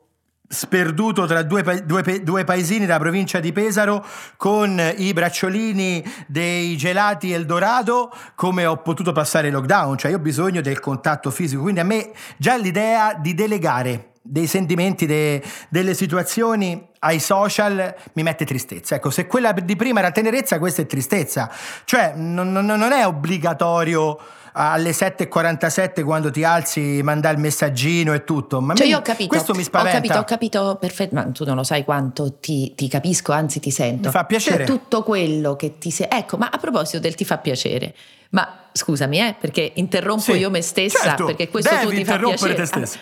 sperduto 0.52 1.24
tra 1.24 1.42
due, 1.42 1.62
due, 1.84 2.22
due, 2.22 2.44
paesini 2.44 2.80
della 2.84 2.98
provincia 2.98 3.40
di 3.40 3.52
Pesaro 3.52 4.04
con 4.36 4.80
i 4.96 5.14
bracciolini 5.14 6.04
dei 6.26 6.76
gelati 6.76 7.32
Eldorado 7.32 8.14
come 8.34 8.66
ho 8.66 8.76
potuto 8.82 9.12
passare 9.12 9.46
il 9.46 9.54
lockdown, 9.54 9.96
cioè 9.96 10.10
io 10.10 10.18
ho 10.18 10.20
bisogno 10.20 10.60
del 10.60 10.78
contatto 10.78 11.30
fisico, 11.30 11.62
quindi 11.62 11.80
a 11.80 11.84
me 11.84 12.12
già 12.36 12.56
l'idea 12.56 13.14
di 13.14 13.32
delegare 13.32 14.10
dei 14.20 14.46
sentimenti, 14.46 15.06
de, 15.06 15.42
delle 15.70 15.94
situazioni 15.94 16.90
ai 17.00 17.18
social 17.18 17.94
mi 18.12 18.22
mette 18.22 18.44
tristezza. 18.44 18.94
Ecco, 18.94 19.10
se 19.10 19.26
quella 19.26 19.52
di 19.52 19.74
prima 19.74 20.00
era 20.00 20.12
tenerezza, 20.12 20.58
questa 20.58 20.82
è 20.82 20.86
tristezza. 20.86 21.50
Cioè, 21.84 22.12
non, 22.14 22.52
non, 22.52 22.66
non 22.66 22.92
è 22.92 23.06
obbligatorio 23.06 24.18
alle 24.52 24.90
7.47 24.90 26.04
quando 26.04 26.30
ti 26.30 26.44
alzi 26.44 27.00
manda 27.02 27.30
il 27.30 27.38
messaggino 27.38 28.12
e 28.12 28.24
tutto. 28.24 28.60
Ma 28.60 28.74
cioè 28.74 28.86
mi, 28.86 28.92
io 28.92 28.98
ho 28.98 29.02
capito, 29.02 29.28
questo 29.28 29.54
mi 29.54 29.62
spaventa. 29.62 29.96
Ho 29.96 30.00
capito, 30.00 30.18
ho 30.18 30.24
capito 30.24 30.76
perfetto, 30.80 31.14
ma 31.14 31.24
tu 31.24 31.44
non 31.44 31.56
lo 31.56 31.62
sai 31.62 31.84
quanto 31.84 32.34
ti, 32.34 32.74
ti 32.74 32.88
capisco, 32.88 33.32
anzi 33.32 33.60
ti 33.60 33.70
sento. 33.70 34.08
Mi 34.08 34.14
fa 34.14 34.24
piacere. 34.24 34.66
Cioè, 34.66 34.66
tutto 34.66 35.02
quello 35.02 35.56
che 35.56 35.78
ti 35.78 35.90
sei... 35.90 36.08
Ecco, 36.10 36.36
ma 36.36 36.48
a 36.50 36.58
proposito 36.58 36.98
del 36.98 37.14
ti 37.14 37.24
fa 37.24 37.38
piacere, 37.38 37.94
ma 38.30 38.66
scusami 38.72 39.18
eh, 39.18 39.34
perché 39.38 39.72
interrompo 39.74 40.32
sì, 40.32 40.32
io 40.32 40.50
me 40.50 40.62
stessa 40.62 41.02
certo, 41.02 41.26
perché 41.26 41.48
questo 41.48 41.74
tu 41.82 41.90
ti 41.90 42.04
fa 42.04 42.18
piacere. 42.18 42.54
te 42.54 42.66
stessa. 42.66 42.98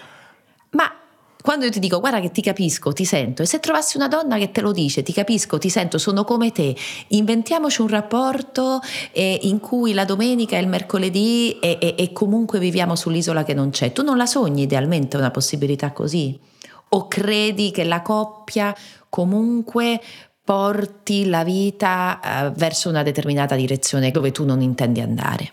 Quando 1.43 1.65
io 1.65 1.71
ti 1.71 1.79
dico 1.79 2.01
guarda 2.01 2.21
che 2.21 2.31
ti 2.31 2.43
capisco, 2.43 2.93
ti 2.93 3.05
sento, 3.05 3.43
e 3.43 3.47
se 3.47 3.61
trovassi 3.61 3.97
una 3.97 4.09
donna 4.09 4.39
che 4.39 4.51
te 4.51 4.61
lo 4.61 4.73
dice, 4.73 5.03
ti 5.03 5.13
capisco, 5.13 5.59
ti 5.59 5.71
sento, 5.71 5.99
sono 5.99 6.25
come 6.25 6.53
te, 6.53 6.75
inventiamoci 7.09 7.81
un 7.81 7.89
rapporto 7.89 8.81
eh, 9.13 9.39
in 9.43 9.61
cui 9.61 9.93
la 9.93 10.05
domenica 10.05 10.57
è 10.57 10.61
il 10.61 10.69
mercoledì 10.69 11.59
e, 11.61 11.79
e, 11.81 11.95
e 11.97 12.13
comunque 12.13 12.59
viviamo 12.59 12.95
sull'isola 12.95 13.45
che 13.45 13.55
non 13.55 13.71
c'è. 13.71 13.93
Tu 13.93 14.03
non 14.03 14.17
la 14.17 14.27
sogni 14.27 14.63
idealmente 14.63 15.17
una 15.17 15.31
possibilità 15.31 15.93
così? 15.93 16.39
O 16.91 17.09
credi 17.09 17.71
che 17.71 17.85
la 17.85 18.03
coppia 18.03 18.75
comunque 19.09 20.01
porti 20.43 21.29
la 21.29 21.45
vita 21.45 22.21
eh, 22.21 22.51
verso 22.57 22.89
una 22.89 23.03
determinata 23.03 23.55
direzione 23.55 24.11
dove 24.11 24.33
tu 24.33 24.45
non 24.45 24.61
intendi 24.61 25.01
andare? 25.01 25.53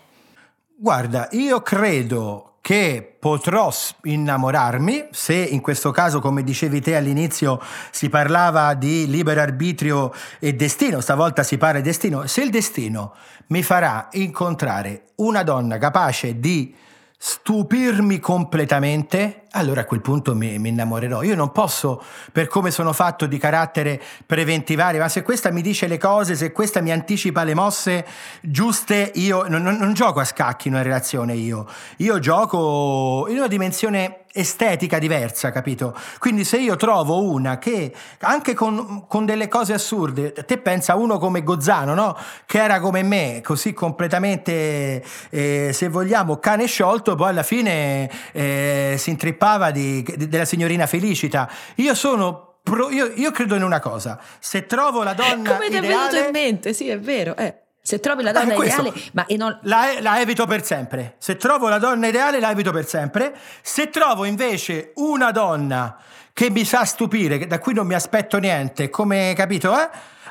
Guarda, 0.76 1.28
io 1.32 1.60
credo 1.62 2.47
che 2.60 3.16
potrò 3.18 3.72
innamorarmi 4.02 5.08
se 5.10 5.34
in 5.34 5.60
questo 5.60 5.90
caso, 5.90 6.20
come 6.20 6.42
dicevi 6.42 6.80
te 6.80 6.96
all'inizio, 6.96 7.60
si 7.90 8.08
parlava 8.08 8.74
di 8.74 9.08
libero 9.08 9.40
arbitrio 9.40 10.12
e 10.38 10.54
destino, 10.54 11.00
stavolta 11.00 11.42
si 11.42 11.56
parla 11.56 11.80
di 11.80 11.86
destino, 11.86 12.26
se 12.26 12.42
il 12.42 12.50
destino 12.50 13.14
mi 13.48 13.62
farà 13.62 14.08
incontrare 14.12 15.04
una 15.16 15.42
donna 15.42 15.78
capace 15.78 16.38
di 16.38 16.74
stupirmi 17.16 18.20
completamente, 18.20 19.42
allora 19.52 19.82
a 19.82 19.84
quel 19.84 20.00
punto 20.00 20.34
mi, 20.34 20.58
mi, 20.58 20.68
innamorerò. 20.68 21.22
Io 21.22 21.34
non 21.34 21.52
posso, 21.52 22.02
per 22.32 22.48
come 22.48 22.70
sono 22.70 22.92
fatto 22.92 23.26
di 23.26 23.38
carattere, 23.38 24.00
preventivare, 24.26 24.98
ma 24.98 25.08
se 25.08 25.22
questa 25.22 25.50
mi 25.50 25.62
dice 25.62 25.86
le 25.86 25.98
cose, 25.98 26.36
se 26.36 26.52
questa 26.52 26.80
mi 26.80 26.92
anticipa 26.92 27.44
le 27.44 27.54
mosse 27.54 28.06
giuste, 28.42 29.10
io 29.14 29.46
non, 29.48 29.62
non, 29.62 29.76
non 29.76 29.94
gioco 29.94 30.20
a 30.20 30.24
scacchi 30.24 30.68
in 30.68 30.74
una 30.74 30.82
relazione 30.82 31.34
io. 31.34 31.66
Io 31.98 32.18
gioco 32.18 33.26
in 33.28 33.36
una 33.38 33.48
dimensione 33.48 34.24
estetica 34.30 34.98
diversa, 34.98 35.50
capito? 35.50 35.96
Quindi 36.18 36.44
se 36.44 36.58
io 36.58 36.76
trovo 36.76 37.22
una 37.22 37.58
che 37.58 37.92
anche 38.20 38.54
con, 38.54 39.06
con, 39.08 39.24
delle 39.24 39.48
cose 39.48 39.72
assurde, 39.72 40.32
te 40.32 40.58
pensa 40.58 40.94
uno 40.94 41.18
come 41.18 41.42
Gozzano, 41.42 41.94
no? 41.94 42.16
Che 42.46 42.62
era 42.62 42.78
come 42.78 43.02
me, 43.02 43.40
così 43.42 43.72
completamente, 43.72 45.02
eh, 45.30 45.70
se 45.72 45.88
vogliamo, 45.88 46.36
cane 46.36 46.66
sciolto, 46.66 47.14
poi 47.14 47.30
alla 47.30 47.42
fine 47.42 48.10
eh, 48.32 48.94
si 48.98 49.10
intrippava 49.10 49.37
di, 49.70 50.02
di, 50.02 50.28
della 50.28 50.44
signorina 50.44 50.86
Felicita. 50.86 51.50
Io 51.76 51.94
sono 51.94 52.46
io, 52.90 53.12
io, 53.14 53.30
credo 53.30 53.54
in 53.54 53.62
una 53.62 53.80
cosa: 53.80 54.18
se 54.38 54.66
trovo 54.66 55.02
la 55.02 55.14
donna. 55.14 55.54
Come 55.54 55.70
ti 55.70 55.76
è 55.76 55.80
venuto 55.80 56.16
in 56.16 56.30
mente? 56.30 56.72
Sì, 56.72 56.88
è 56.88 56.98
vero. 56.98 57.36
Eh. 57.36 57.62
Se 57.80 58.00
trovi 58.00 58.22
la 58.22 58.32
donna 58.32 58.52
questo, 58.54 58.82
ideale, 58.82 59.02
ma 59.12 59.26
non... 59.36 59.58
la, 59.62 59.86
la, 60.00 60.20
evito 60.20 60.44
per 60.44 60.62
sempre. 60.62 61.14
Se 61.18 61.36
trovo 61.36 61.68
la 61.68 61.78
donna 61.78 62.08
ideale, 62.08 62.38
la 62.38 62.50
evito 62.50 62.70
per 62.70 62.86
sempre. 62.86 63.34
Se 63.62 63.88
trovo 63.88 64.24
invece 64.26 64.92
una 64.96 65.30
donna 65.30 65.96
che 66.34 66.50
mi 66.50 66.64
sa 66.64 66.84
stupire, 66.84 67.46
da 67.46 67.58
cui 67.58 67.72
non 67.72 67.86
mi 67.86 67.94
aspetto 67.94 68.36
niente, 68.38 68.90
come 68.90 69.32
capito, 69.34 69.72
eh? 69.72 69.88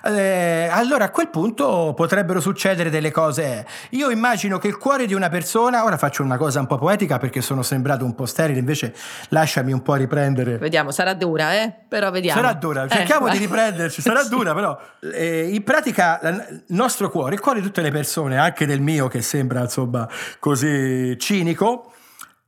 Eh, 0.08 0.70
allora 0.72 1.06
a 1.06 1.10
quel 1.10 1.30
punto 1.30 1.94
potrebbero 1.96 2.40
succedere 2.40 2.90
delle 2.90 3.12
cose. 3.12 3.66
Io 3.92 4.10
immagino 4.10 4.58
che 4.58 4.68
il 4.68 4.78
cuore 4.78 5.06
di 5.06 5.14
una 5.14 5.30
persona, 5.30 5.84
ora 5.84 5.98
faccio 5.98 6.24
una 6.24 6.38
cosa 6.38 6.60
un 6.60 6.68
po' 6.68 6.78
poetica 6.78 7.18
perché 7.18 7.42
sono 7.42 7.62
sembrato 7.62 8.06
un 8.06 8.16
po' 8.16 8.26
sterile, 8.26 8.60
invece 8.60 8.94
lasciami 9.30 9.72
un 9.72 9.82
po' 9.82 9.96
riprendere. 9.96 10.58
Vediamo, 10.58 10.92
sarà 10.92 11.14
dura, 11.14 11.54
eh? 11.54 11.74
Però 11.88 12.10
vediamo. 12.12 12.40
Sarà 12.40 12.54
dura, 12.54 12.86
eh, 12.86 12.90
cerchiamo 12.90 13.28
eh, 13.28 13.32
di 13.32 13.38
riprenderci, 13.38 14.02
sarà 14.02 14.22
sì. 14.24 14.30
dura 14.30 14.54
però. 14.54 14.80
Eh, 15.14 15.50
in 15.52 15.64
pratica 15.64 16.20
il 16.22 16.64
nostro 16.68 17.10
cuore, 17.10 17.36
il 17.36 17.42
cuore 17.42 17.60
di 17.60 17.66
tutte 17.66 17.82
le 17.82 17.92
persone, 17.92 18.38
anche 18.38 18.66
del 18.66 18.82
mio 18.82 19.08
che 19.08 19.22
sembra 19.22 19.62
insomma 19.62 20.08
così 20.40 21.18
cinico, 21.20 21.92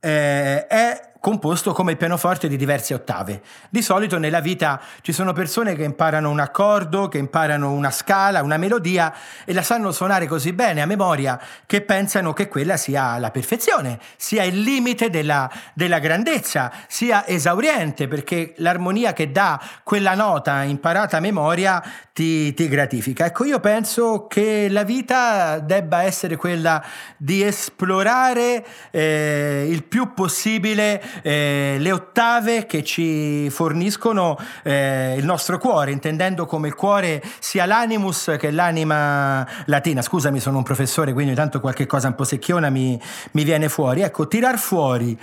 eh, 0.00 0.66
è 0.66 1.09
composto 1.20 1.72
come 1.72 1.92
il 1.92 1.96
pianoforte 1.98 2.48
di 2.48 2.56
diverse 2.56 2.94
ottave. 2.94 3.42
Di 3.68 3.82
solito 3.82 4.18
nella 4.18 4.40
vita 4.40 4.80
ci 5.02 5.12
sono 5.12 5.34
persone 5.34 5.76
che 5.76 5.84
imparano 5.84 6.30
un 6.30 6.40
accordo, 6.40 7.08
che 7.08 7.18
imparano 7.18 7.72
una 7.72 7.90
scala, 7.90 8.42
una 8.42 8.56
melodia 8.56 9.14
e 9.44 9.52
la 9.52 9.62
sanno 9.62 9.92
suonare 9.92 10.26
così 10.26 10.52
bene 10.54 10.80
a 10.80 10.86
memoria 10.86 11.38
che 11.66 11.82
pensano 11.82 12.32
che 12.32 12.48
quella 12.48 12.78
sia 12.78 13.18
la 13.18 13.30
perfezione, 13.30 14.00
sia 14.16 14.44
il 14.44 14.60
limite 14.60 15.10
della, 15.10 15.50
della 15.74 15.98
grandezza, 15.98 16.72
sia 16.88 17.26
esauriente 17.26 18.08
perché 18.08 18.54
l'armonia 18.56 19.12
che 19.12 19.30
dà 19.30 19.60
quella 19.82 20.14
nota 20.14 20.62
imparata 20.62 21.18
a 21.18 21.20
memoria 21.20 21.82
ti, 22.14 22.54
ti 22.54 22.66
gratifica. 22.68 23.26
Ecco, 23.26 23.44
io 23.44 23.60
penso 23.60 24.26
che 24.26 24.68
la 24.70 24.84
vita 24.84 25.58
debba 25.58 26.02
essere 26.02 26.36
quella 26.36 26.82
di 27.18 27.42
esplorare 27.42 28.64
eh, 28.90 29.66
il 29.68 29.84
più 29.84 30.14
possibile 30.14 31.08
eh, 31.22 31.76
le 31.78 31.92
ottave 31.92 32.66
che 32.66 32.82
ci 32.84 33.48
forniscono 33.50 34.38
eh, 34.62 35.16
il 35.16 35.24
nostro 35.24 35.58
cuore, 35.58 35.90
intendendo 35.90 36.46
come 36.46 36.68
il 36.68 36.74
cuore 36.74 37.22
sia 37.38 37.66
l'animus 37.66 38.36
che 38.38 38.50
l'anima 38.50 39.46
latina. 39.66 40.02
Scusami, 40.02 40.40
sono 40.40 40.58
un 40.58 40.62
professore, 40.62 41.12
quindi 41.12 41.34
tanto 41.34 41.60
qualche 41.60 41.86
cosa 41.86 42.08
un 42.08 42.14
po' 42.14 42.24
secchiona 42.24 42.70
mi, 42.70 43.00
mi 43.32 43.44
viene 43.44 43.68
fuori. 43.68 44.02
Ecco, 44.02 44.28
tirar 44.28 44.58
fuori 44.58 45.18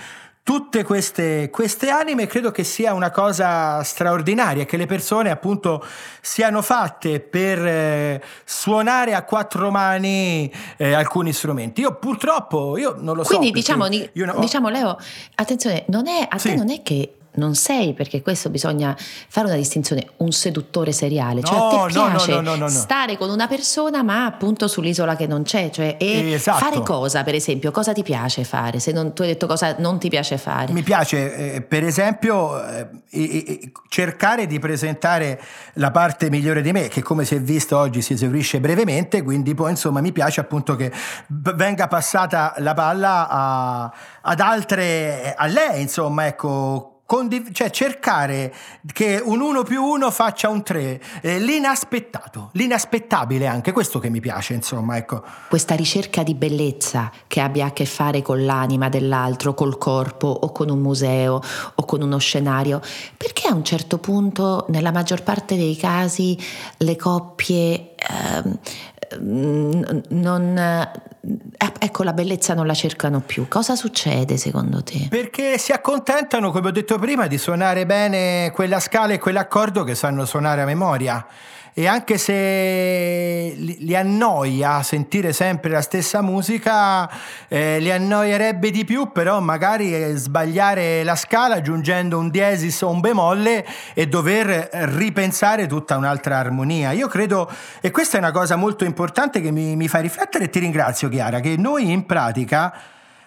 tutte 0.48 0.86
queste, 0.86 1.50
queste, 1.50 1.90
anime 1.90 2.26
credo 2.26 2.52
che 2.52 2.64
sia 2.64 2.94
una 2.94 3.12
cosa 3.12 3.84
straordinaria, 3.84 4.64
che 4.64 4.78
le 4.78 4.86
persone 4.86 5.30
appunto 5.30 5.86
siano 6.22 6.62
fatte 6.62 7.20
per 7.20 7.66
eh, 7.66 8.24
suonare 8.46 9.14
a 9.14 9.24
quattro 9.24 9.72
mani 9.72 10.50
eh, 10.78 10.94
alcuni 10.94 11.34
strumenti. 11.34 11.82
Io 11.82 11.96
purtroppo, 11.96 12.78
io 12.78 12.96
non 12.98 13.18
lo 13.18 13.24
Quindi, 13.24 13.26
so. 13.26 13.38
Quindi 13.38 13.52
diciamo, 13.52 14.32
no, 14.32 14.40
diciamo 14.40 14.70
Leo, 14.70 14.98
attenzione, 15.36 15.84
non 15.90 16.08
è, 16.08 16.26
a 16.30 16.38
sì. 16.38 16.52
te 16.52 16.56
non 16.56 16.70
è 16.70 16.82
che 16.82 17.12
non 17.38 17.56
sei, 17.56 17.94
perché 17.94 18.22
questo 18.22 18.50
bisogna 18.50 18.96
fare 18.98 19.48
una 19.48 19.56
distinzione, 19.56 20.10
un 20.18 20.32
seduttore 20.32 20.92
seriale, 20.92 21.42
cioè 21.42 21.58
no, 21.58 21.68
a 21.68 21.86
te 21.88 21.94
piace 21.94 22.42
no, 22.42 22.56
no, 22.56 22.68
stare 22.68 23.18
con 23.18 23.30
una 23.30 23.48
persona 23.48 24.04
ma 24.04 24.26
appunto 24.26 24.68
sull'isola 24.68 25.16
che 25.16 25.28
non 25.28 25.44
c'è, 25.44 25.70
cioè 25.70 25.98
e 26.00 26.34
esatto. 26.34 26.64
fare 26.64 26.82
cosa 26.82 27.24
per 27.24 27.36
esempio, 27.36 27.72
cosa 27.72 27.94
ti 27.94 28.04
piace 28.04 28.44
fare, 28.44 28.80
se 28.80 28.92
non, 28.92 29.14
tu 29.14 29.22
hai 29.22 29.30
detto 29.30 29.48
cosa 29.48 29.76
non 29.80 30.00
ti 30.00 30.10
piace 30.10 30.38
fare. 30.38 30.74
Mi 30.74 30.84
piace 30.84 31.56
eh, 31.56 31.62
per 31.62 31.84
esempio 31.84 32.64
eh, 32.64 32.88
eh, 33.10 33.72
cercare 33.90 34.48
di 34.48 34.60
presentare 34.60 35.40
la 35.74 35.92
parte 35.92 36.30
migliore 36.30 36.62
di 36.62 36.72
me, 36.72 36.88
che 36.88 37.02
come 37.02 37.24
si 37.24 37.36
è 37.36 37.42
visto 37.42 37.78
oggi 37.78 38.02
si 38.02 38.14
esaurisce 38.14 38.60
brevemente, 38.60 39.22
quindi 39.22 39.54
poi 39.54 39.72
insomma 39.72 40.02
mi 40.02 40.12
piace 40.12 40.40
appunto 40.40 40.76
che 40.76 40.92
venga 41.28 41.88
passata 41.88 42.56
la 42.58 42.74
palla 42.74 43.28
a, 43.30 43.94
ad 44.22 44.40
altre, 44.40 45.34
a 45.36 45.46
lei 45.46 45.82
insomma 45.82 46.26
ecco 46.26 46.97
Condiv- 47.08 47.54
cioè 47.54 47.70
cercare 47.70 48.54
che 48.92 49.22
un 49.24 49.40
1 49.40 49.64
più 49.64 49.82
1 49.82 50.12
faccia 50.12 50.50
un 50.50 50.62
3, 50.62 51.02
eh, 51.22 51.40
l'inaspettato, 51.40 52.50
l'inaspettabile 52.52 53.48
anche, 53.48 53.72
questo 53.72 54.00
che 54.00 54.10
mi 54.10 54.20
piace, 54.20 54.54
insomma, 54.54 54.98
ecco. 54.98 55.24
Questa 55.48 55.74
ricerca 55.74 56.22
di 56.22 56.36
bellezza 56.36 57.10
che 57.28 57.40
abbia 57.40 57.68
a 57.68 57.72
che 57.72 57.86
fare 57.86 58.22
con 58.22 58.44
l'anima 58.44 58.90
dell'altro, 58.90 59.54
col 59.54 59.78
corpo 59.78 60.28
o 60.28 60.52
con 60.52 60.70
un 60.70 60.80
museo 60.80 61.40
o 61.76 61.86
con 61.86 62.02
uno 62.02 62.18
scenario, 62.18 62.82
perché 63.16 63.48
a 63.48 63.54
un 63.54 63.64
certo 63.64 64.00
punto, 64.00 64.66
nella 64.68 64.92
maggior 64.92 65.24
parte 65.24 65.56
dei 65.56 65.78
casi, 65.78 66.38
le 66.80 66.98
coppie 66.98 67.94
ehm, 67.98 68.60
non, 70.10 70.58
eh, 70.58 70.92
ecco 71.80 72.04
la 72.04 72.14
bellezza 72.14 72.54
non 72.54 72.66
la 72.66 72.74
cercano 72.74 73.22
più. 73.22 73.48
Cosa 73.48 73.76
succede 73.76 74.38
secondo 74.38 74.84
te? 74.84 75.08
Perché 75.10 75.58
si 75.58 75.72
accontentano, 75.72 76.52
come 76.52 76.70
ho 76.70 76.72
detto 76.72 76.98
prima, 77.00 77.28
di 77.28 77.38
suonare 77.38 77.86
bene 77.86 78.52
quella 78.54 78.80
scala 78.80 79.14
e 79.14 79.20
quell'accordo 79.20 79.84
che 79.84 79.96
sanno 79.96 80.26
suonare 80.26 80.62
a 80.62 80.66
memoria 80.66 81.26
e 81.80 81.86
anche 81.86 82.18
se 82.18 83.54
li 83.56 83.96
annoia 83.96 84.82
sentire 84.82 85.32
sempre 85.32 85.70
la 85.70 85.82
stessa 85.82 86.24
musica, 86.24 87.08
eh, 87.48 87.78
li 87.80 87.92
annoierebbe 87.92 88.72
di 88.72 88.84
più 88.84 89.12
però 89.12 89.40
magari 89.42 90.18
sbagliare 90.18 91.04
la 91.04 91.16
scala 91.16 91.58
aggiungendo 91.58 92.18
un 92.18 92.32
diesis 92.32 92.82
o 92.82 92.90
un 92.90 93.00
bemolle 93.00 93.64
e 93.94 94.08
dover 94.08 94.70
ripensare 94.72 95.68
tutta 95.68 95.98
un'altra 95.98 96.40
armonia. 96.40 96.94
Io 96.94 97.08
credo, 97.08 97.48
e 97.80 97.92
questa 97.92 98.18
è 98.18 98.20
una 98.22 98.32
cosa 98.32 98.56
molto 98.56 98.84
importante 98.84 99.40
che 99.40 99.52
mi, 99.52 99.76
mi 99.76 99.88
fa 99.88 100.00
riflettere 100.00 100.46
e 100.46 100.50
ti 100.50 100.58
ringrazio 100.58 101.10
Chiara, 101.10 101.42
che 101.42 101.58
noi 101.58 101.92
in 101.92 102.08
pratica, 102.08 102.74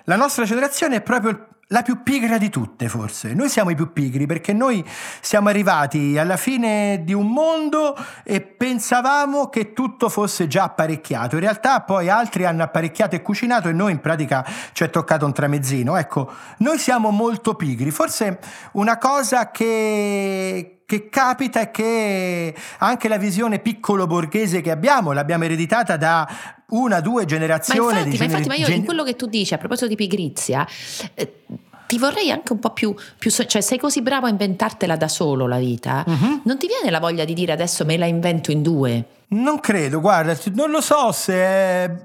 la 0.05 0.17
nostra 0.17 0.45
generazione 0.45 0.97
è 0.97 1.01
proprio 1.03 1.47
la 1.73 1.83
più 1.83 2.03
pigra 2.03 2.37
di 2.37 2.49
tutte 2.49 2.89
forse. 2.89 3.33
Noi 3.33 3.49
siamo 3.49 3.71
i 3.71 3.77
più 3.77 3.93
pigri 3.93 4.27
perché 4.27 4.53
noi 4.53 4.85
siamo 5.21 5.49
arrivati 5.49 6.19
alla 6.19 6.37
fine 6.37 7.03
di 7.05 7.13
un 7.13 7.29
mondo 7.29 7.97
e 8.25 8.41
pensavamo 8.41 9.49
che 9.49 9.73
tutto 9.73 10.09
fosse 10.09 10.49
già 10.49 10.65
apparecchiato. 10.65 11.37
In 11.37 11.43
realtà 11.43 11.81
poi 11.83 12.09
altri 12.09 12.45
hanno 12.45 12.65
apparecchiato 12.65 13.15
e 13.15 13.23
cucinato 13.23 13.69
e 13.69 13.73
noi 13.73 13.93
in 13.93 14.01
pratica 14.01 14.45
ci 14.73 14.83
è 14.83 14.91
toccato 14.91 15.27
un 15.27 15.33
tramezzino. 15.33 15.97
Ecco, 15.97 16.33
noi 16.59 16.79
siamo 16.79 17.11
molto 17.11 17.55
pigri. 17.55 17.93
Forse 17.93 18.41
una 18.73 18.99
cosa 18.99 19.53
che, 19.53 20.80
che 20.91 21.09
capita 21.09 21.61
è 21.61 21.71
che 21.71 22.53
anche 22.79 23.07
la 23.07 23.17
visione 23.17 23.61
piccolo 23.61 24.09
borghese 24.09 24.61
che 24.61 24.73
abbiamo, 24.73 25.13
l'abbiamo 25.13 25.45
ereditata 25.45 25.97
da 25.97 26.29
una, 26.71 26.99
due 26.99 27.27
generazioni. 27.27 27.93
Ma 27.93 27.99
infatti, 28.01 28.19
ma, 28.19 28.25
infatti, 28.25 28.49
ma 28.49 28.55
io 28.57 28.67
in 28.67 28.85
quello 28.85 29.05
che 29.05 29.15
tu 29.15 29.27
dici 29.27 29.55
a 29.55 29.59
proposito 29.59 29.87
di 29.87 29.95
pigrizia, 29.95 30.67
eh, 31.15 31.45
ti 31.87 31.97
vorrei 31.97 32.33
anche 32.33 32.53
un 32.53 32.59
po' 32.59 32.73
più, 32.73 32.93
più, 33.19 33.31
cioè 33.31 33.61
sei 33.61 33.79
così 33.79 34.03
bravo 34.03 34.27
a 34.27 34.31
inventartela 34.31 34.97
da 34.97 35.07
solo 35.07 35.47
la 35.47 35.59
vita, 35.59 36.03
uh-huh. 36.05 36.41
non 36.43 36.59
ti 36.59 36.67
viene 36.67 36.91
la 36.91 36.99
voglia 36.99 37.25
di 37.25 37.35
dire 37.35 37.53
adesso 37.53 37.85
me 37.85 37.97
la 37.97 38.07
invento 38.07 38.51
in 38.51 38.61
due? 38.61 39.05
Non 39.29 39.61
credo, 39.61 40.01
guarda, 40.01 40.37
non 40.55 40.73
lo 40.73 40.81
so 40.81 41.13
se... 41.13 42.03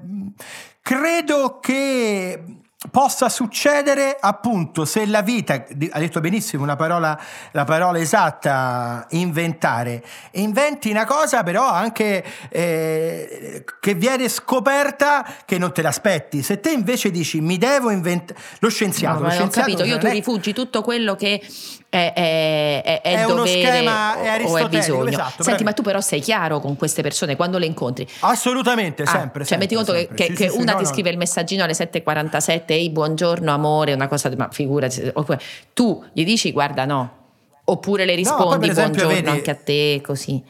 Credo 0.80 1.58
che 1.60 2.40
possa 2.90 3.28
succedere 3.28 4.16
appunto 4.18 4.84
se 4.84 5.06
la 5.06 5.22
vita, 5.22 5.54
ha 5.90 5.98
detto 5.98 6.20
benissimo 6.20 6.62
una 6.62 6.76
parola, 6.76 7.18
la 7.52 7.64
parola 7.64 7.98
esatta, 7.98 9.06
inventare, 9.10 10.04
inventi 10.32 10.90
una 10.90 11.04
cosa 11.04 11.42
però 11.42 11.68
anche 11.68 12.24
eh, 12.48 13.64
che 13.80 13.94
viene 13.94 14.28
scoperta 14.28 15.26
che 15.44 15.58
non 15.58 15.72
te 15.72 15.82
l'aspetti. 15.82 16.42
Se 16.42 16.60
te 16.60 16.70
invece 16.70 17.10
dici 17.10 17.40
mi 17.40 17.58
devo 17.58 17.90
inventare, 17.90 18.38
lo 18.60 18.68
scienziato, 18.68 19.20
no, 19.20 19.26
lo 19.26 19.30
scienziato 19.30 19.70
ho 19.70 19.74
capito, 19.74 19.88
io 19.94 19.98
tu 19.98 20.08
rifugi 20.08 20.52
tutto 20.52 20.82
quello 20.82 21.14
che 21.14 21.40
è, 21.88 22.12
è, 22.12 22.82
è, 22.82 23.00
è 23.02 23.24
uno 23.24 23.46
schema 23.46 24.16
o, 24.16 24.50
o 24.50 24.56
è 24.58 24.68
bisogno. 24.68 25.08
Esatto, 25.08 25.42
Senti, 25.42 25.64
ma 25.64 25.72
tu 25.72 25.82
però 25.82 26.00
sei 26.00 26.20
chiaro 26.20 26.60
con 26.60 26.76
queste 26.76 27.02
persone 27.02 27.36
quando 27.36 27.58
le 27.58 27.66
incontri? 27.66 28.06
Assolutamente, 28.20 29.02
ah, 29.02 29.06
sempre. 29.06 29.44
Cioè, 29.44 29.58
sempre, 29.58 29.66
metti 29.66 29.74
conto 29.74 29.92
sempre. 29.92 30.16
che, 30.16 30.24
sì, 30.24 30.32
che 30.32 30.50
sì, 30.50 30.58
una 30.58 30.72
sì, 30.72 30.78
ti 30.78 30.82
no, 30.82 30.88
scrive 30.88 31.08
no. 31.08 31.12
il 31.12 31.18
messaggino 31.18 31.64
alle 31.64 31.72
7.47, 31.72 32.62
ehi, 32.66 32.90
buongiorno 32.90 33.52
amore, 33.52 33.92
una 33.92 34.08
cosa, 34.08 34.30
ma 34.36 34.48
figurati, 34.50 35.12
tu 35.72 36.04
gli 36.12 36.24
dici 36.24 36.52
guarda 36.52 36.84
no, 36.84 37.10
oppure 37.64 38.04
le 38.04 38.14
rispondi 38.14 38.66
no, 38.66 38.72
esempio, 38.72 39.04
buongiorno 39.04 39.14
vedi, 39.14 39.28
anche 39.28 39.50
a 39.50 39.56
te, 39.56 40.00
così. 40.02 40.42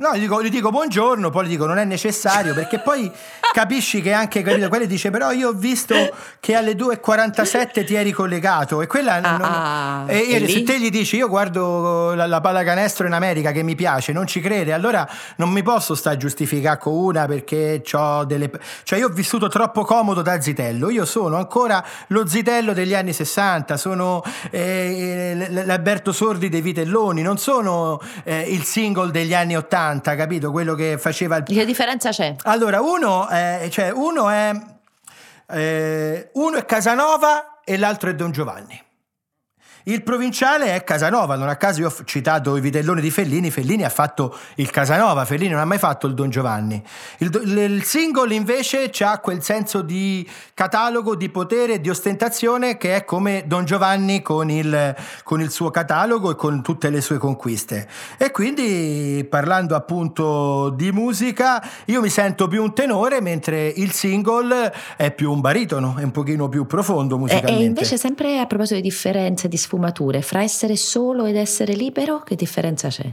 No, 0.00 0.14
gli 0.14 0.20
dico, 0.20 0.40
gli 0.40 0.48
dico, 0.48 0.70
buongiorno, 0.70 1.28
poi 1.30 1.46
gli 1.46 1.48
dico 1.48 1.66
non 1.66 1.76
è 1.76 1.84
necessario 1.84 2.54
perché 2.54 2.78
poi 2.78 3.10
capisci 3.52 4.00
che 4.00 4.12
anche 4.12 4.42
capito, 4.42 4.68
quelli 4.68 4.86
dice 4.86 5.10
però 5.10 5.32
io 5.32 5.48
ho 5.48 5.52
visto 5.52 6.14
che 6.38 6.54
alle 6.54 6.74
2.47 6.74 7.84
ti 7.84 7.96
eri 7.96 8.12
collegato 8.12 8.80
e 8.80 8.86
quella 8.86 9.14
ah, 9.14 9.18
non, 9.18 9.40
ah, 9.42 10.04
e, 10.06 10.34
e 10.34 10.48
se 10.48 10.62
te 10.62 10.78
gli 10.78 10.90
dici 10.90 11.16
io 11.16 11.26
guardo 11.26 12.14
la, 12.14 12.26
la 12.26 12.40
pallacanestro 12.40 13.08
in 13.08 13.12
America 13.12 13.50
che 13.50 13.64
mi 13.64 13.74
piace, 13.74 14.12
non 14.12 14.28
ci 14.28 14.38
crede, 14.38 14.72
allora 14.72 15.04
non 15.38 15.50
mi 15.50 15.64
posso 15.64 15.96
sta 15.96 16.10
a 16.10 16.16
giustificare 16.16 16.78
con 16.78 16.92
una 16.94 17.26
perché 17.26 17.82
ho 17.90 18.24
delle 18.24 18.52
cioè 18.84 19.00
io 19.00 19.08
ho 19.08 19.10
vissuto 19.10 19.48
troppo 19.48 19.82
comodo 19.84 20.22
da 20.22 20.40
zitello, 20.40 20.90
io 20.90 21.06
sono 21.06 21.38
ancora 21.38 21.84
lo 22.08 22.24
zitello 22.24 22.72
degli 22.72 22.94
anni 22.94 23.12
60, 23.12 23.76
sono 23.76 24.22
eh, 24.50 25.64
l'Alberto 25.64 26.12
Sordi 26.12 26.48
dei 26.48 26.60
Vitelloni, 26.60 27.20
non 27.20 27.36
sono 27.36 28.00
eh, 28.22 28.42
il 28.42 28.62
single 28.62 29.10
degli 29.10 29.34
anni 29.34 29.56
80 29.56 29.87
80, 29.88 30.14
capito? 30.16 30.50
Quello 30.50 30.74
che 30.74 30.98
faceva 30.98 31.36
il... 31.36 31.44
Che 31.44 31.64
differenza 31.64 32.10
c'è? 32.10 32.34
Allora, 32.42 32.80
uno 32.80 33.26
è, 33.28 33.68
cioè, 33.70 33.90
uno 33.90 34.28
è, 34.28 34.52
eh, 35.50 36.30
uno 36.34 36.56
è 36.56 36.64
Casanova 36.64 37.60
e 37.64 37.76
l'altro 37.78 38.10
è 38.10 38.14
Don 38.14 38.30
Giovanni. 38.30 38.80
Il 39.88 40.02
provinciale 40.02 40.74
è 40.74 40.84
Casanova, 40.84 41.34
non 41.34 41.48
a 41.48 41.56
caso 41.56 41.80
io 41.80 41.86
ho 41.86 42.04
citato 42.04 42.58
i 42.58 42.60
vitelloni 42.60 43.00
di 43.00 43.10
Fellini, 43.10 43.50
Fellini 43.50 43.84
ha 43.84 43.88
fatto 43.88 44.36
il 44.56 44.68
Casanova, 44.68 45.24
Fellini 45.24 45.52
non 45.52 45.60
ha 45.60 45.64
mai 45.64 45.78
fatto 45.78 46.06
il 46.06 46.12
Don 46.12 46.28
Giovanni. 46.28 46.84
Il, 47.20 47.30
il 47.42 47.82
single 47.84 48.34
invece 48.34 48.90
ha 48.98 49.18
quel 49.18 49.42
senso 49.42 49.80
di 49.80 50.28
catalogo, 50.52 51.14
di 51.14 51.30
potere, 51.30 51.80
di 51.80 51.88
ostentazione 51.88 52.76
che 52.76 52.96
è 52.96 53.04
come 53.06 53.44
Don 53.46 53.64
Giovanni 53.64 54.20
con 54.20 54.50
il, 54.50 54.94
con 55.24 55.40
il 55.40 55.50
suo 55.50 55.70
catalogo 55.70 56.32
e 56.32 56.34
con 56.34 56.60
tutte 56.60 56.90
le 56.90 57.00
sue 57.00 57.16
conquiste. 57.16 57.88
E 58.18 58.30
quindi 58.30 59.26
parlando 59.26 59.74
appunto 59.74 60.68
di 60.68 60.92
musica, 60.92 61.66
io 61.86 62.02
mi 62.02 62.10
sento 62.10 62.46
più 62.46 62.62
un 62.62 62.74
tenore 62.74 63.22
mentre 63.22 63.68
il 63.68 63.92
single 63.92 64.70
è 64.98 65.10
più 65.12 65.32
un 65.32 65.40
baritono, 65.40 65.94
è 65.96 66.02
un 66.02 66.10
pochino 66.10 66.50
più 66.50 66.66
profondo 66.66 67.16
musicalmente. 67.16 67.58
E, 67.58 67.64
e 67.64 67.68
invece 67.68 67.96
sempre 67.96 68.38
a 68.38 68.44
proposito 68.44 68.74
di 68.74 68.82
differenze, 68.82 69.48
di 69.48 69.56
sfumature, 69.56 69.76
sfumature 69.78 70.22
fra 70.22 70.42
essere 70.42 70.76
solo 70.76 71.24
ed 71.24 71.36
essere 71.36 71.74
libero, 71.74 72.20
che 72.20 72.34
differenza 72.34 72.88
c'è? 72.88 73.10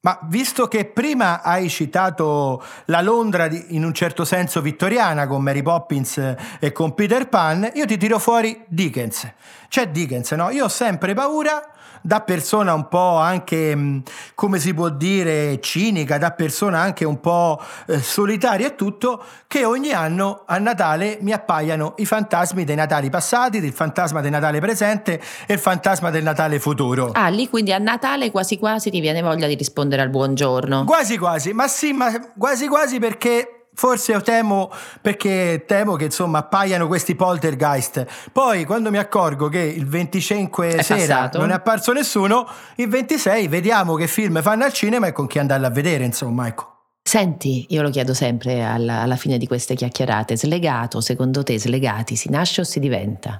Ma 0.00 0.20
visto 0.24 0.68
che 0.68 0.84
prima 0.84 1.42
hai 1.42 1.68
citato 1.68 2.62
la 2.84 3.00
Londra 3.00 3.48
in 3.50 3.82
un 3.82 3.92
certo 3.92 4.24
senso 4.24 4.60
vittoriana 4.60 5.26
con 5.26 5.42
Mary 5.42 5.62
Poppins 5.62 6.36
e 6.60 6.70
con 6.70 6.94
Peter 6.94 7.28
Pan, 7.28 7.68
io 7.74 7.86
ti 7.86 7.96
tiro 7.96 8.20
fuori 8.20 8.62
Dickens. 8.68 9.28
C'è 9.68 9.88
Dickens, 9.88 10.30
no? 10.32 10.50
Io 10.50 10.66
ho 10.66 10.68
sempre 10.68 11.12
paura 11.14 11.70
da 12.06 12.20
persona 12.20 12.72
un 12.72 12.88
po' 12.88 13.16
anche, 13.16 13.74
mm, 13.74 13.98
come 14.34 14.58
si 14.58 14.72
può 14.72 14.88
dire, 14.88 15.60
cinica, 15.60 16.18
da 16.18 16.30
persona 16.30 16.78
anche 16.78 17.04
un 17.04 17.20
po' 17.20 17.60
eh, 17.86 18.00
solitaria 18.00 18.68
e 18.68 18.74
tutto, 18.76 19.22
che 19.46 19.64
ogni 19.64 19.92
anno 19.92 20.44
a 20.46 20.58
Natale 20.58 21.18
mi 21.22 21.32
appaiano 21.32 21.94
i 21.96 22.06
fantasmi 22.06 22.64
dei 22.64 22.76
Natali 22.76 23.10
passati, 23.10 23.58
il 23.58 23.72
fantasma 23.72 24.20
del 24.20 24.30
Natale 24.30 24.60
presente 24.60 25.20
e 25.46 25.54
il 25.54 25.58
fantasma 25.58 26.10
del 26.10 26.22
Natale 26.22 26.60
futuro. 26.60 27.10
Ah, 27.12 27.28
lì 27.28 27.48
quindi 27.48 27.72
a 27.72 27.78
Natale 27.78 28.30
quasi 28.30 28.58
quasi 28.58 28.90
ti 28.90 29.00
viene 29.00 29.20
voglia 29.22 29.46
di 29.46 29.54
rispondere 29.54 30.02
al 30.02 30.08
buongiorno. 30.08 30.84
Quasi 30.84 31.18
quasi, 31.18 31.52
ma 31.52 31.66
sì, 31.66 31.92
ma 31.92 32.12
quasi 32.36 32.68
quasi 32.68 32.98
perché 32.98 33.55
Forse 33.78 34.18
temo 34.22 34.70
perché 35.02 35.64
temo 35.66 35.96
che 35.96 36.04
insomma 36.04 36.38
appaiano 36.38 36.86
questi 36.86 37.14
poltergeist. 37.14 38.06
Poi 38.32 38.64
quando 38.64 38.90
mi 38.90 38.96
accorgo 38.96 39.48
che 39.48 39.60
il 39.60 39.86
25 39.86 40.68
è 40.68 40.82
sera 40.82 40.98
passato. 40.98 41.38
non 41.38 41.50
è 41.50 41.52
apparso 41.52 41.92
nessuno, 41.92 42.48
il 42.76 42.88
26 42.88 43.48
vediamo 43.48 43.94
che 43.96 44.06
film 44.06 44.40
fanno 44.40 44.64
al 44.64 44.72
cinema 44.72 45.08
e 45.08 45.12
con 45.12 45.26
chi 45.26 45.38
andarla 45.38 45.66
a 45.66 45.70
vedere, 45.70 46.04
insomma, 46.04 46.46
ecco. 46.46 46.72
Senti, 47.02 47.66
io 47.68 47.82
lo 47.82 47.90
chiedo 47.90 48.14
sempre 48.14 48.64
alla, 48.64 49.02
alla 49.02 49.16
fine 49.16 49.36
di 49.36 49.46
queste 49.46 49.74
chiacchierate, 49.74 50.38
slegato, 50.38 51.02
secondo 51.02 51.42
te 51.42 51.58
slegati 51.58 52.16
si 52.16 52.30
nasce 52.30 52.62
o 52.62 52.64
si 52.64 52.80
diventa? 52.80 53.38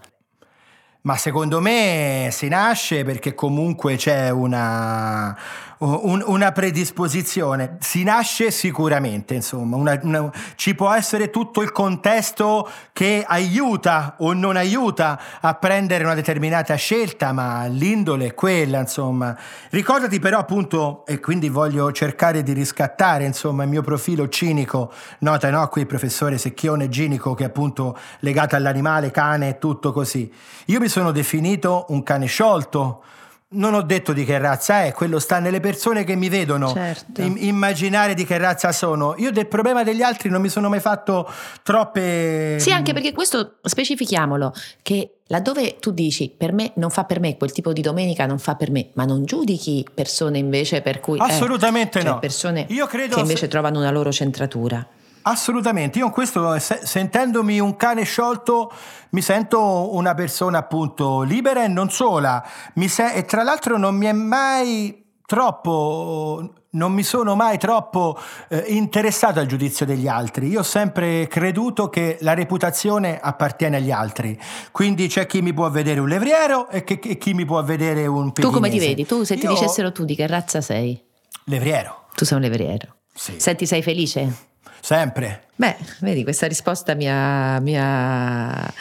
Ma 1.06 1.16
secondo 1.16 1.60
me 1.60 2.28
si 2.32 2.48
nasce 2.48 3.04
perché 3.04 3.34
comunque 3.34 3.96
c'è 3.96 4.28
una, 4.30 5.36
un, 5.78 6.22
una 6.24 6.52
predisposizione. 6.52 7.76
Si 7.80 8.02
nasce 8.02 8.50
sicuramente, 8.50 9.34
insomma, 9.34 9.76
una, 9.76 9.98
una, 10.02 10.30
ci 10.54 10.74
può 10.74 10.90
essere 10.92 11.30
tutto 11.30 11.60
il 11.62 11.72
contesto 11.72 12.68
che 12.92 13.24
aiuta 13.26 14.16
o 14.18 14.32
non 14.32 14.56
aiuta 14.56 15.20
a 15.40 15.54
prendere 15.54 16.04
una 16.04 16.14
determinata 16.14 16.74
scelta, 16.76 17.32
ma 17.32 17.66
l'indole 17.66 18.26
è 18.26 18.34
quella, 18.34 18.80
insomma. 18.80 19.36
Ricordati 19.70 20.18
però 20.18 20.38
appunto, 20.38 21.04
e 21.06 21.20
quindi 21.20 21.48
voglio 21.48 21.92
cercare 21.92 22.42
di 22.42 22.52
riscattare, 22.52 23.24
insomma, 23.24 23.64
il 23.64 23.68
mio 23.68 23.82
profilo 23.82 24.28
cinico, 24.28 24.92
nota 25.18 25.50
no, 25.50 25.66
qui 25.68 25.82
il 25.82 25.86
professore 25.86 26.38
Secchione 26.38 26.90
cinico 26.90 27.34
che 27.34 27.44
è 27.44 27.46
appunto 27.46 27.98
legato 28.20 28.56
all'animale, 28.56 29.10
cane 29.10 29.50
e 29.50 29.58
tutto 29.58 29.92
così. 29.92 30.32
Io 30.66 30.80
mi 30.80 30.88
sono 30.88 31.12
definito 31.12 31.86
un 31.88 32.02
cane 32.02 32.26
sciolto. 32.26 33.02
Non 33.48 33.74
ho 33.74 33.82
detto 33.82 34.12
di 34.12 34.24
che 34.24 34.38
razza 34.38 34.82
è, 34.82 34.92
quello 34.92 35.20
sta 35.20 35.38
nelle 35.38 35.60
persone 35.60 36.02
che 36.02 36.16
mi 36.16 36.28
vedono 36.28 36.72
certo. 36.72 37.22
im- 37.22 37.36
immaginare 37.38 38.14
di 38.14 38.26
che 38.26 38.38
razza 38.38 38.72
sono. 38.72 39.14
Io 39.18 39.30
del 39.30 39.46
problema 39.46 39.84
degli 39.84 40.02
altri 40.02 40.28
non 40.30 40.40
mi 40.40 40.48
sono 40.48 40.68
mai 40.68 40.80
fatto 40.80 41.30
troppe. 41.62 42.56
Sì, 42.58 42.72
anche 42.72 42.92
perché 42.92 43.12
questo 43.12 43.58
specifichiamolo 43.62 44.52
che 44.82 45.18
laddove 45.28 45.76
tu 45.78 45.92
dici 45.92 46.32
per 46.36 46.52
me 46.52 46.72
non 46.74 46.90
fa 46.90 47.04
per 47.04 47.20
me 47.20 47.36
quel 47.36 47.52
tipo 47.52 47.72
di 47.72 47.82
domenica 47.82 48.26
non 48.26 48.40
fa 48.40 48.56
per 48.56 48.72
me, 48.72 48.88
ma 48.94 49.04
non 49.04 49.24
giudichi 49.24 49.86
persone 49.94 50.38
invece 50.38 50.82
per 50.82 50.98
cui 50.98 51.18
assolutamente 51.20 51.98
eh, 52.00 52.02
cioè 52.02 52.10
no. 52.10 52.18
persone 52.18 52.66
Io 52.70 52.86
credo 52.86 53.14
che 53.14 53.20
invece 53.20 53.40
se... 53.40 53.48
trovano 53.48 53.78
una 53.78 53.92
loro 53.92 54.10
centratura. 54.10 54.84
Assolutamente, 55.28 55.98
io 55.98 56.06
in 56.06 56.12
questo, 56.12 56.56
sentendomi 56.58 57.58
un 57.58 57.74
cane 57.74 58.04
sciolto, 58.04 58.72
mi 59.10 59.20
sento 59.20 59.92
una 59.92 60.14
persona 60.14 60.58
appunto 60.58 61.22
libera 61.22 61.64
e 61.64 61.68
non 61.68 61.90
sola. 61.90 62.46
Se- 62.86 63.12
e 63.12 63.24
tra 63.24 63.42
l'altro 63.42 63.76
non 63.76 63.96
mi 63.96 64.06
è 64.06 64.12
mai 64.12 65.04
troppo, 65.26 66.48
non 66.70 66.92
mi 66.92 67.02
sono 67.02 67.34
mai 67.34 67.58
troppo 67.58 68.16
eh, 68.48 68.66
interessato 68.68 69.40
al 69.40 69.46
giudizio 69.46 69.84
degli 69.84 70.06
altri. 70.06 70.46
Io 70.46 70.60
ho 70.60 70.62
sempre 70.62 71.26
creduto 71.26 71.88
che 71.88 72.18
la 72.20 72.32
reputazione 72.32 73.18
appartiene 73.18 73.78
agli 73.78 73.90
altri. 73.90 74.38
Quindi 74.70 75.08
c'è 75.08 75.26
chi 75.26 75.42
mi 75.42 75.52
può 75.52 75.68
vedere 75.70 75.98
un 75.98 76.06
levriero 76.06 76.68
e, 76.68 76.84
che, 76.84 77.00
e 77.02 77.18
chi 77.18 77.34
mi 77.34 77.44
può 77.44 77.60
vedere 77.64 78.06
un 78.06 78.30
pedinese. 78.30 78.42
Tu 78.42 78.50
come 78.52 78.70
ti 78.70 78.78
vedi? 78.78 79.04
Tu 79.04 79.24
se 79.24 79.34
ti 79.36 79.46
Io... 79.46 79.50
dicessero 79.50 79.90
tu 79.90 80.04
di 80.04 80.14
che 80.14 80.28
razza 80.28 80.60
sei? 80.60 81.02
Levriero. 81.46 82.04
Tu 82.14 82.24
sei 82.24 82.36
un 82.36 82.44
levriero. 82.44 82.94
Sì. 83.12 83.34
Senti, 83.40 83.66
sei 83.66 83.82
felice? 83.82 84.54
Sempre. 84.86 85.48
Beh, 85.56 85.74
vedi, 85.98 86.22
questa 86.22 86.46
risposta 86.46 86.94
mi 86.94 87.10
ha, 87.10 87.58
mi 87.58 87.74
ha 87.76 88.72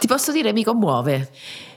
Ti 0.00 0.08
posso 0.08 0.32
dire, 0.32 0.52
mi 0.52 0.64
commuove. 0.64 1.30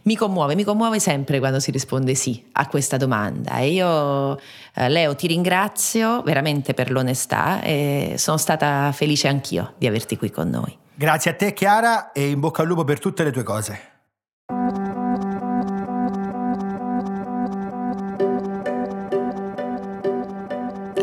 Mi 0.04 0.16
commuove, 0.16 0.56
mi 0.56 0.64
commuove 0.64 1.00
sempre 1.00 1.38
quando 1.38 1.60
si 1.60 1.70
risponde 1.70 2.16
sì 2.16 2.44
a 2.54 2.66
questa 2.66 2.98
domanda. 2.98 3.58
E 3.58 3.70
io, 3.70 4.40
eh, 4.74 4.90
Leo, 4.90 5.14
ti 5.14 5.28
ringrazio 5.28 6.24
veramente 6.24 6.74
per 6.74 6.90
l'onestà 6.90 7.62
e 7.62 8.16
sono 8.18 8.38
stata 8.38 8.92
felice 8.92 9.28
anch'io 9.28 9.74
di 9.78 9.86
averti 9.86 10.18
qui 10.18 10.32
con 10.32 10.50
noi. 10.50 10.76
Grazie 10.96 11.30
a 11.30 11.36
te, 11.36 11.54
Chiara, 11.54 12.12
e 12.12 12.28
in 12.28 12.40
bocca 12.40 12.64
al 12.64 12.68
lupo 12.68 12.84
per 12.84 12.98
tutte 12.98 13.24
le 13.24 13.30
tue 13.30 13.44
cose. 13.44 13.82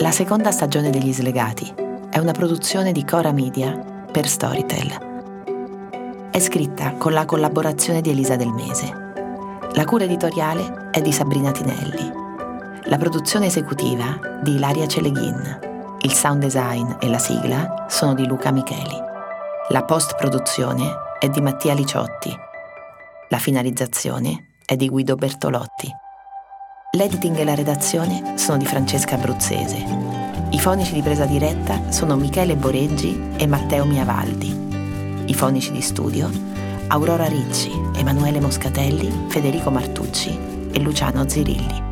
La 0.00 0.11
seconda 0.11 0.50
stagione 0.50 0.90
degli 0.90 1.12
Slegati 1.12 1.85
è 2.16 2.18
una 2.18 2.33
produzione 2.33 2.92
di 2.92 3.05
Cora 3.05 3.31
Media 3.31 3.79
per 4.11 4.26
Storytel. 4.26 6.31
È 6.31 6.38
scritta 6.38 6.94
con 6.94 7.12
la 7.12 7.26
collaborazione 7.26 8.00
di 8.00 8.09
Elisa 8.09 8.37
Del 8.37 8.52
Mese. 8.52 9.12
La 9.74 9.85
cura 9.85 10.05
editoriale 10.05 10.88
è 10.92 11.02
di 11.02 11.12
Sabrina 11.12 11.50
Tinelli. 11.50 12.11
La 12.85 12.96
produzione 12.96 13.48
esecutiva 13.48 14.18
di 14.42 14.55
Ilaria 14.55 14.87
Celeghin. 14.87 15.98
Il 16.00 16.12
sound 16.14 16.40
design 16.40 16.90
e 17.00 17.09
la 17.09 17.18
sigla 17.18 17.85
sono 17.87 18.14
di 18.14 18.26
Luca 18.26 18.50
Micheli. 18.50 18.96
La 19.68 19.85
post-produzione 19.85 20.90
è 21.18 21.29
di 21.29 21.42
Mattia 21.42 21.74
Liciotti. 21.74 22.35
La 23.29 23.38
finalizzazione 23.38 24.52
è 24.64 24.74
di 24.74 24.88
Guido 24.88 25.16
Bertolotti. 25.16 25.94
L'editing 26.92 27.37
e 27.37 27.44
la 27.44 27.55
redazione 27.55 28.38
sono 28.38 28.57
di 28.57 28.64
Francesca 28.64 29.16
Abruzzese. 29.16 30.26
I 30.50 30.59
fonici 30.61 30.92
di 30.94 31.02
presa 31.02 31.24
diretta 31.24 31.90
sono 31.90 32.16
Michele 32.16 32.56
Boreggi 32.56 33.32
e 33.37 33.46
Matteo 33.46 33.85
Miavaldi. 33.85 35.24
I 35.26 35.35
fonici 35.35 35.72
di 35.72 35.80
studio 35.80 36.30
Aurora 36.88 37.26
Ricci, 37.26 37.70
Emanuele 37.96 38.40
Moscatelli, 38.40 39.26
Federico 39.28 39.70
Martucci 39.70 40.38
e 40.70 40.80
Luciano 40.80 41.28
Zirilli. 41.28 41.86